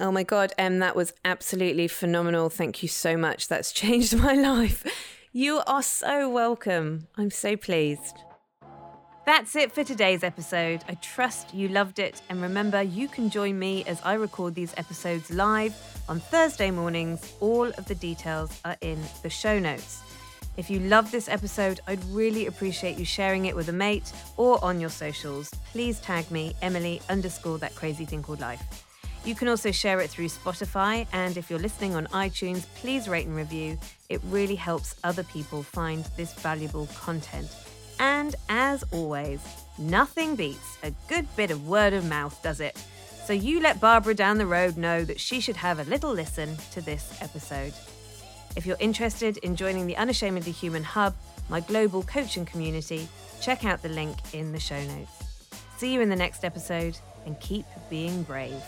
Oh 0.00 0.10
my 0.10 0.22
God, 0.22 0.54
Em, 0.56 0.78
that 0.78 0.96
was 0.96 1.12
absolutely 1.26 1.86
phenomenal. 1.86 2.48
Thank 2.48 2.82
you 2.82 2.88
so 2.88 3.18
much. 3.18 3.48
That's 3.48 3.70
changed 3.84 4.16
my 4.16 4.32
life. 4.32 4.82
You 5.30 5.60
are 5.66 5.82
so 5.82 6.26
welcome. 6.30 7.06
I'm 7.18 7.30
so 7.30 7.54
pleased. 7.54 8.16
That's 9.26 9.54
it 9.54 9.72
for 9.72 9.84
today's 9.84 10.24
episode. 10.24 10.82
I 10.88 10.94
trust 10.94 11.52
you 11.52 11.68
loved 11.68 11.98
it. 11.98 12.22
And 12.30 12.40
remember, 12.40 12.80
you 12.80 13.08
can 13.08 13.28
join 13.28 13.58
me 13.58 13.84
as 13.84 14.00
I 14.02 14.14
record 14.14 14.54
these 14.54 14.72
episodes 14.78 15.30
live 15.30 15.74
on 16.08 16.18
Thursday 16.18 16.70
mornings. 16.70 17.34
All 17.40 17.66
of 17.66 17.84
the 17.84 17.94
details 17.94 18.58
are 18.64 18.78
in 18.80 18.98
the 19.22 19.28
show 19.28 19.58
notes. 19.58 20.00
If 20.56 20.70
you 20.70 20.80
love 20.80 21.10
this 21.10 21.28
episode, 21.28 21.80
I'd 21.86 22.02
really 22.06 22.46
appreciate 22.46 22.98
you 22.98 23.04
sharing 23.04 23.44
it 23.44 23.54
with 23.54 23.68
a 23.68 23.72
mate 23.72 24.10
or 24.38 24.62
on 24.64 24.80
your 24.80 24.90
socials. 24.90 25.50
Please 25.72 26.00
tag 26.00 26.30
me, 26.30 26.54
Emily 26.62 27.02
underscore 27.10 27.58
that 27.58 27.74
crazy 27.74 28.06
thing 28.06 28.22
called 28.22 28.40
life. 28.40 28.86
You 29.24 29.34
can 29.34 29.48
also 29.48 29.70
share 29.70 30.00
it 30.00 30.08
through 30.08 30.28
Spotify, 30.28 31.06
and 31.12 31.36
if 31.36 31.50
you're 31.50 31.58
listening 31.58 31.94
on 31.94 32.06
iTunes, 32.06 32.64
please 32.76 33.06
rate 33.06 33.26
and 33.26 33.36
review. 33.36 33.78
It 34.08 34.20
really 34.24 34.56
helps 34.56 34.94
other 35.04 35.24
people 35.24 35.62
find 35.62 36.04
this 36.16 36.32
valuable 36.34 36.86
content. 36.98 37.54
And 37.98 38.34
as 38.48 38.82
always, 38.92 39.40
nothing 39.78 40.36
beats 40.36 40.78
a 40.82 40.92
good 41.06 41.26
bit 41.36 41.50
of 41.50 41.68
word 41.68 41.92
of 41.92 42.08
mouth, 42.08 42.42
does 42.42 42.60
it? 42.60 42.82
So 43.26 43.34
you 43.34 43.60
let 43.60 43.78
Barbara 43.78 44.14
down 44.14 44.38
the 44.38 44.46
road 44.46 44.78
know 44.78 45.04
that 45.04 45.20
she 45.20 45.38
should 45.38 45.56
have 45.56 45.78
a 45.78 45.84
little 45.84 46.12
listen 46.12 46.56
to 46.72 46.80
this 46.80 47.18
episode. 47.20 47.74
If 48.56 48.64
you're 48.64 48.78
interested 48.80 49.36
in 49.38 49.54
joining 49.54 49.86
the 49.86 49.98
Unashamedly 49.98 50.52
Human 50.52 50.82
Hub, 50.82 51.14
my 51.50 51.60
global 51.60 52.02
coaching 52.04 52.46
community, 52.46 53.06
check 53.42 53.66
out 53.66 53.82
the 53.82 53.90
link 53.90 54.16
in 54.32 54.52
the 54.52 54.58
show 54.58 54.82
notes. 54.82 55.12
See 55.76 55.92
you 55.92 56.00
in 56.00 56.08
the 56.08 56.16
next 56.16 56.42
episode 56.42 56.98
and 57.26 57.38
keep 57.38 57.66
being 57.90 58.22
brave. 58.22 58.62